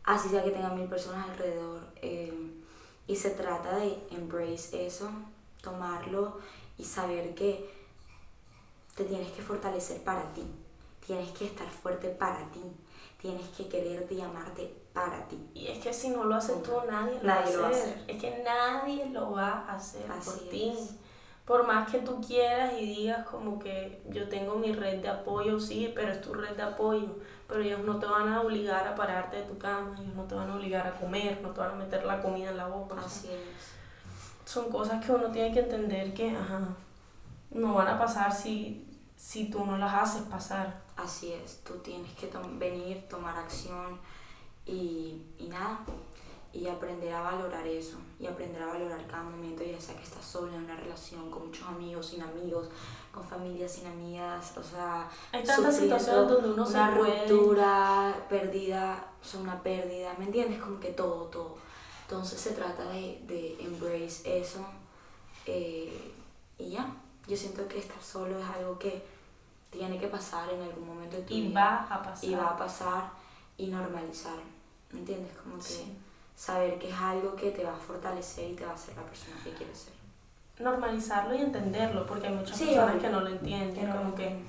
así 0.04 0.30
sea 0.30 0.44
que 0.44 0.52
tenga 0.52 0.70
mil 0.70 0.88
personas 0.88 1.30
alrededor. 1.30 1.82
eh, 2.02 2.52
y 3.06 3.16
se 3.18 3.32
trata 3.32 3.76
de 3.76 3.98
embrace 4.12 4.86
eso, 4.88 5.10
tomarlo 5.62 6.40
y 6.78 6.86
saber 6.86 7.36
que 7.36 7.70
te 8.96 9.04
tienes 9.04 9.30
que 9.32 9.42
fortalecer 9.42 10.02
para 10.04 10.34
ti. 10.34 10.44
Tienes 11.06 11.30
que 11.32 11.46
estar 11.48 11.68
fuerte 11.70 12.08
para 12.10 12.50
ti. 12.52 12.62
Tienes 13.22 13.46
que 13.50 13.68
quererte 13.68 14.14
y 14.14 14.22
amarte 14.22 14.74
para 14.94 15.28
ti. 15.28 15.38
Y 15.54 15.68
es 15.68 15.80
que 15.80 15.92
si 15.94 16.10
no 16.12 16.24
lo 16.26 16.36
haces 16.36 16.62
tú, 16.64 16.72
nadie 16.90 17.16
lo, 17.22 17.24
Nadie 17.24 17.58
va, 17.58 17.62
lo 17.62 17.66
a 17.66 17.70
va 17.70 17.76
a 17.76 17.80
hacer. 17.80 17.94
hacer. 17.94 18.04
Es 18.16 18.22
que 18.22 18.44
nadie 18.44 19.06
lo 19.10 19.32
va 19.32 19.50
a 19.68 19.76
hacer 19.76 20.10
Así 20.12 20.30
por 20.30 20.40
ti. 20.50 20.70
es. 20.70 20.96
Por 21.46 21.68
más 21.68 21.92
que 21.92 22.00
tú 22.00 22.22
quieras 22.22 22.74
y 22.80 22.86
digas 22.86 23.26
como 23.28 23.60
que 23.60 24.02
yo 24.10 24.30
tengo 24.30 24.56
mi 24.56 24.72
red 24.74 25.02
de 25.02 25.10
apoyo, 25.10 25.60
sí, 25.60 25.92
pero 25.94 26.12
es 26.14 26.22
tu 26.22 26.34
red 26.34 26.56
de 26.56 26.64
apoyo. 26.64 27.18
Pero 27.48 27.60
ellos 27.62 27.82
no 27.82 28.00
te 28.00 28.06
van 28.06 28.30
a 28.30 28.42
obligar 28.42 28.88
a 28.88 28.96
pararte 28.96 29.38
de 29.38 29.44
tu 29.44 29.58
cama, 29.58 29.94
ellos 30.00 30.16
no 30.16 30.24
te 30.24 30.36
van 30.36 30.50
a 30.50 30.56
obligar 30.56 30.88
a 30.88 30.94
comer, 31.00 31.42
no 31.42 31.50
te 31.50 31.60
van 31.60 31.72
a 31.72 31.76
meter 31.76 32.06
la 32.06 32.22
comida 32.22 32.50
en 32.52 32.58
la 32.58 32.68
boca. 32.68 32.96
Así 33.06 33.28
es. 33.28 34.50
son 34.50 34.70
cosas 34.72 35.04
que 35.06 35.12
uno 35.12 35.32
tiene 35.32 35.54
que 35.54 35.60
entender 35.62 36.14
que 36.14 36.30
ajá, 36.36 36.62
no 37.52 37.74
van 37.74 37.88
a 37.90 38.00
pasar 38.00 38.34
si, 38.34 38.88
si 39.18 39.50
tú 39.50 39.66
no 39.66 39.78
las 39.78 39.94
haces 39.94 40.22
pasar. 40.24 40.82
Así 40.96 41.34
es. 41.34 41.62
Tú 41.66 41.74
tienes 41.80 42.12
que 42.14 42.28
tom- 42.28 42.58
venir, 42.58 43.06
tomar 43.10 43.38
acción 43.38 44.00
y, 44.66 45.22
y 45.38 45.48
nada. 45.50 45.80
Y 46.54 46.68
aprender 46.68 47.12
a 47.14 47.22
valorar 47.22 47.66
eso. 47.66 47.98
Y 48.20 48.28
aprender 48.28 48.62
a 48.62 48.68
valorar 48.68 49.06
cada 49.08 49.24
momento, 49.24 49.64
ya 49.64 49.82
sea 49.82 49.96
que 49.98 50.04
estás 50.04 50.24
solo 50.24 50.54
en 50.54 50.64
una 50.64 50.76
relación, 50.76 51.32
con 51.32 51.48
muchos 51.48 51.68
amigos, 51.68 52.06
sin 52.06 52.22
amigos, 52.22 52.68
con 53.12 53.24
familias, 53.24 53.72
sin 53.72 53.88
amigas. 53.88 54.54
O 54.58 54.62
sea, 54.64 55.10
Hay 55.32 55.44
tantas 55.44 55.76
situaciones 55.78 56.30
donde 56.30 56.52
uno 56.52 56.66
se 56.66 56.74
una 56.74 56.96
puede- 56.96 57.28
ruptura, 57.28 58.16
pérdida, 58.30 59.04
o 59.20 59.26
sea, 59.26 59.40
una 59.40 59.64
pérdida, 59.64 60.14
¿me 60.20 60.26
entiendes? 60.26 60.62
Como 60.62 60.80
que 60.80 60.90
todo, 60.92 61.24
todo. 61.26 61.58
Entonces 62.04 62.40
se 62.40 62.52
trata 62.52 62.84
de, 62.90 63.20
de 63.26 63.58
embrace 63.60 64.40
eso. 64.40 64.64
eh, 65.46 66.12
y 66.60 66.70
ya, 66.70 66.86
yo 67.28 67.36
siento 67.36 67.68
que 67.68 67.80
estar 67.80 68.02
solo 68.02 68.38
es 68.40 68.46
algo 68.46 68.78
que 68.78 69.04
tiene 69.72 69.98
que 70.00 70.08
pasar 70.08 70.50
en 70.54 70.62
algún 70.62 70.86
momento 70.88 71.18
de 71.18 71.24
tu 71.24 71.34
Y 71.34 71.48
vida. 71.48 71.60
va 71.90 71.96
a 71.96 72.04
pasar. 72.04 72.30
Y 72.30 72.36
va 72.36 72.50
a 72.52 72.58
pasar 72.58 73.12
y 73.58 73.68
normalizar, 73.68 74.38
¿me 74.92 75.00
entiendes? 75.00 75.36
Como 75.38 75.56
que 75.58 75.64
Sí. 75.64 75.98
Saber 76.36 76.78
que 76.80 76.90
es 76.90 76.96
algo 76.96 77.36
que 77.36 77.52
te 77.52 77.64
va 77.64 77.74
a 77.74 77.78
fortalecer 77.78 78.52
y 78.52 78.56
te 78.56 78.66
va 78.66 78.72
a 78.72 78.76
hacer 78.76 78.96
la 78.96 79.04
persona 79.04 79.36
que 79.44 79.52
quieres 79.54 79.78
ser. 79.78 79.94
normalizarlo 80.60 81.34
y 81.36 81.42
entenderlo, 81.42 82.06
porque 82.06 82.28
hay 82.28 82.36
muchas 82.36 82.58
Sí, 82.58 82.66
personas 82.66 83.02
que 83.02 83.10
no 83.10 83.22
lo 83.22 83.30
entienden, 83.30 83.90
no 83.90 83.96
como 83.98 84.10
lo 84.12 84.16
que 84.16 84.40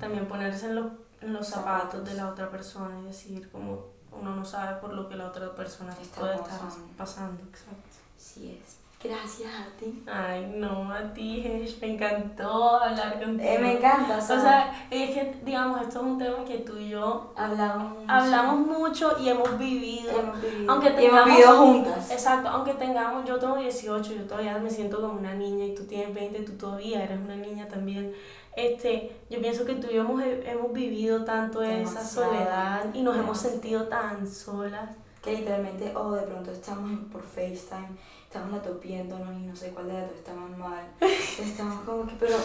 también 0.00 0.26
ponerse 0.26 0.66
en, 0.66 0.74
los- 0.76 0.92
en 1.20 1.32
los 1.34 1.46
zapatos 1.46 1.82
Zapatos. 1.90 2.04
de 2.08 2.14
la 2.14 2.28
otra 2.30 2.50
persona 2.50 2.98
y 3.00 3.04
decir 3.04 3.50
como 3.50 3.86
uno 4.12 4.34
no 4.36 4.44
sabe 4.44 4.80
por 4.80 4.92
lo 4.94 5.08
que 5.08 5.16
la 5.16 5.26
otra 5.26 5.54
persona 5.54 5.92
puede 6.18 6.34
estar 6.36 6.60
pasando. 6.96 7.42
Exacto. 7.50 7.74
Así 8.16 8.58
es. 8.62 8.76
Gracias 9.04 9.50
a 9.52 9.76
ti. 9.78 10.02
Ay, 10.06 10.50
no, 10.56 10.90
a 10.90 11.12
ti, 11.12 11.42
Hesh, 11.44 11.78
me 11.82 11.92
encantó 11.92 12.76
hablar 12.82 13.22
contigo. 13.22 13.50
Eh, 13.50 13.58
me 13.58 13.72
encanta, 13.76 14.14
o 14.14 14.18
O 14.18 14.20
sea, 14.22 14.86
es 14.90 15.10
que, 15.10 15.40
digamos, 15.44 15.82
esto 15.82 15.98
es 16.00 16.04
un 16.06 16.18
tema 16.18 16.42
que 16.46 16.58
tú 16.60 16.78
y 16.78 16.88
yo 16.88 17.34
hablamos, 17.36 17.98
hablamos 18.08 18.66
mucho 18.66 19.16
y 19.20 19.28
hemos 19.28 19.58
vivido. 19.58 20.10
hemos 20.18 20.40
vivido, 20.40 20.72
Aunque 20.72 20.86
y 20.86 20.90
hemos 20.90 21.00
tengamos, 21.02 21.28
vivido 21.36 21.56
juntas. 21.58 22.10
Exacto, 22.10 22.48
aunque 22.48 22.72
tengamos, 22.74 23.26
yo 23.26 23.38
tengo 23.38 23.56
18, 23.56 24.14
yo 24.14 24.24
todavía 24.24 24.56
me 24.56 24.70
siento 24.70 24.98
como 25.02 25.18
una 25.18 25.34
niña 25.34 25.66
y 25.66 25.74
tú 25.74 25.84
tienes 25.84 26.14
20, 26.14 26.40
tú 26.40 26.52
todavía 26.52 27.04
eres 27.04 27.20
una 27.20 27.36
niña 27.36 27.68
también. 27.68 28.14
Este, 28.56 29.14
yo 29.28 29.38
pienso 29.40 29.66
que 29.66 29.74
tú 29.74 29.88
y 29.90 29.96
yo 29.96 30.02
hemos, 30.02 30.22
hemos 30.22 30.72
vivido 30.72 31.24
tanto 31.24 31.60
esa 31.62 32.02
soledad 32.02 32.86
y 32.94 33.02
nos 33.02 33.18
hemos 33.18 33.36
sentido 33.36 33.84
tan 33.88 34.26
solas. 34.26 34.90
Que 35.24 35.32
literalmente, 35.38 35.90
o 35.96 36.12
de 36.12 36.22
pronto 36.22 36.50
estamos 36.52 36.90
en- 36.90 37.08
por 37.08 37.22
FaceTime, 37.22 37.88
estamos 38.26 38.52
la 38.52 38.60
top 38.62 38.78
viéndonos 38.82 39.34
y 39.34 39.46
no 39.46 39.56
sé 39.56 39.70
cuál 39.70 39.86
de 39.86 39.94
las 39.94 40.08
dos 40.08 40.18
está 40.18 40.34
más 40.34 40.58
mal. 40.58 40.84
Estamos 41.00 41.80
como 41.84 42.06
que, 42.06 42.14
pero 42.20 42.36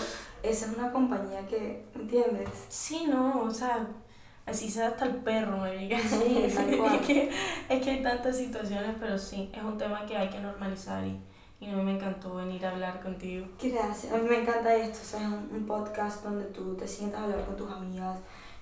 esa 0.42 0.66
es 0.68 0.78
una 0.78 0.90
compañía 0.92 1.46
que, 1.46 1.84
¿entiendes? 1.94 2.48
Sí, 2.70 3.06
no, 3.10 3.42
o 3.44 3.52
sea, 3.52 3.86
así 4.46 4.70
se 4.70 4.80
da 4.80 4.88
hasta 4.90 5.06
el 5.06 5.16
perro, 5.16 5.58
marica. 5.58 6.00
Sí, 6.00 6.48
tal 6.56 6.78
cual. 6.78 6.96
es, 6.96 7.02
que, 7.06 7.30
es 7.70 7.82
que 7.84 7.90
hay 7.92 8.02
tantas 8.02 8.38
situaciones, 8.38 8.96
pero 9.00 9.18
sí, 9.18 9.52
es 9.54 9.62
un 9.64 9.78
tema 9.78 10.06
que 10.06 10.16
hay 10.16 10.30
que 10.30 10.40
normalizar 10.40 11.06
y, 11.06 11.20
y 11.60 11.70
a 11.70 11.76
mí 11.76 11.84
me 11.84 11.96
encantó 11.96 12.36
venir 12.36 12.66
a 12.66 12.72
hablar 12.72 13.02
contigo. 13.02 13.46
Gracias, 13.62 14.14
a 14.14 14.18
mí 14.18 14.30
me 14.30 14.42
encanta 14.42 14.74
esto, 14.74 15.00
o 15.02 15.06
sea, 15.06 15.20
es 15.20 15.28
un, 15.28 15.50
un 15.54 15.66
podcast 15.66 16.24
donde 16.24 16.46
tú 16.46 16.76
te 16.76 16.88
sientas 16.88 17.20
a 17.20 17.24
hablar 17.26 17.46
con 17.46 17.58
tus 17.58 17.70
amigas, 17.70 18.18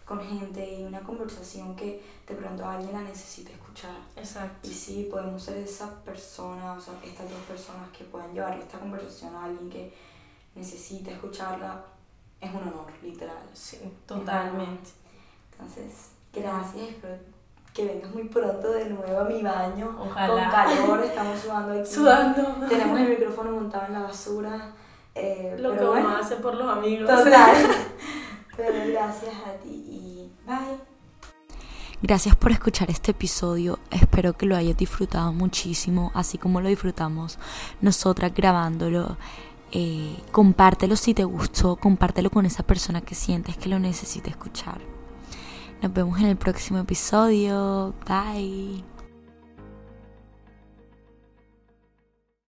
con 0.07 0.21
gente 0.25 0.79
y 0.79 0.85
una 0.85 1.01
conversación 1.01 1.75
que 1.75 2.01
de 2.25 2.33
pronto 2.35 2.65
alguien 2.65 2.93
la 2.93 3.01
necesita 3.01 3.51
escuchar. 3.51 3.95
Exacto. 4.15 4.67
Y 4.67 4.73
sí, 4.73 5.07
podemos 5.11 5.43
ser 5.43 5.57
esa 5.57 5.93
persona, 6.03 6.73
o 6.73 6.79
sea, 6.79 6.93
estas 7.03 7.29
dos 7.29 7.41
personas 7.41 7.89
que 7.89 8.05
puedan 8.05 8.33
llevarle 8.33 8.63
esta 8.63 8.79
conversación 8.79 9.35
a 9.35 9.43
alguien 9.45 9.69
que 9.69 9.93
necesita 10.55 11.11
escucharla, 11.11 11.83
es 12.39 12.49
un 12.51 12.61
honor, 12.61 12.85
literal. 13.03 13.43
Sí, 13.53 13.79
totalmente. 14.05 14.91
Entonces, 15.51 16.11
gracias, 16.33 16.89
espero 16.89 17.17
que 17.73 17.85
vengas 17.85 18.11
muy 18.13 18.23
pronto 18.23 18.71
de 18.71 18.89
nuevo 18.89 19.19
a 19.19 19.23
mi 19.25 19.41
baño. 19.43 19.95
Ojalá. 19.99 20.43
Con 20.43 20.51
calor, 20.51 21.03
estamos 21.03 21.39
sudando 21.39 21.79
aquí. 21.79 21.89
Sudando. 21.93 22.67
Tenemos 22.67 22.99
el 22.99 23.09
micrófono 23.09 23.51
montado 23.51 23.87
en 23.87 23.93
la 23.93 23.99
basura. 24.03 24.71
eh, 25.13 25.55
Lo 25.59 25.73
que 25.73 25.79
uno 25.79 25.91
bueno, 25.91 26.15
hace 26.15 26.37
por 26.37 26.55
los 26.55 26.69
amigos. 26.69 27.07
Total. 27.07 27.55
Pero 28.57 28.91
gracias 28.91 29.35
a 29.45 29.51
ti 29.61 29.86
bye. 30.47 30.97
Gracias 32.01 32.35
por 32.35 32.51
escuchar 32.51 32.91
este 32.91 33.11
episodio. 33.11 33.79
Espero 33.89 34.37
que 34.37 34.45
lo 34.45 34.55
hayas 34.55 34.77
disfrutado 34.77 35.33
muchísimo, 35.33 36.11
así 36.13 36.37
como 36.37 36.61
lo 36.61 36.69
disfrutamos 36.69 37.39
nosotras 37.81 38.33
grabándolo. 38.33 39.17
Eh, 39.71 40.15
compártelo 40.31 40.95
si 40.95 41.13
te 41.13 41.23
gustó, 41.23 41.75
compártelo 41.75 42.29
con 42.29 42.45
esa 42.45 42.63
persona 42.63 43.01
que 43.01 43.15
sientes 43.15 43.57
que 43.57 43.69
lo 43.69 43.79
necesita 43.79 44.29
escuchar. 44.29 44.79
Nos 45.81 45.91
vemos 45.93 46.19
en 46.19 46.27
el 46.27 46.37
próximo 46.37 46.79
episodio. 46.79 47.93
Bye. 48.07 48.96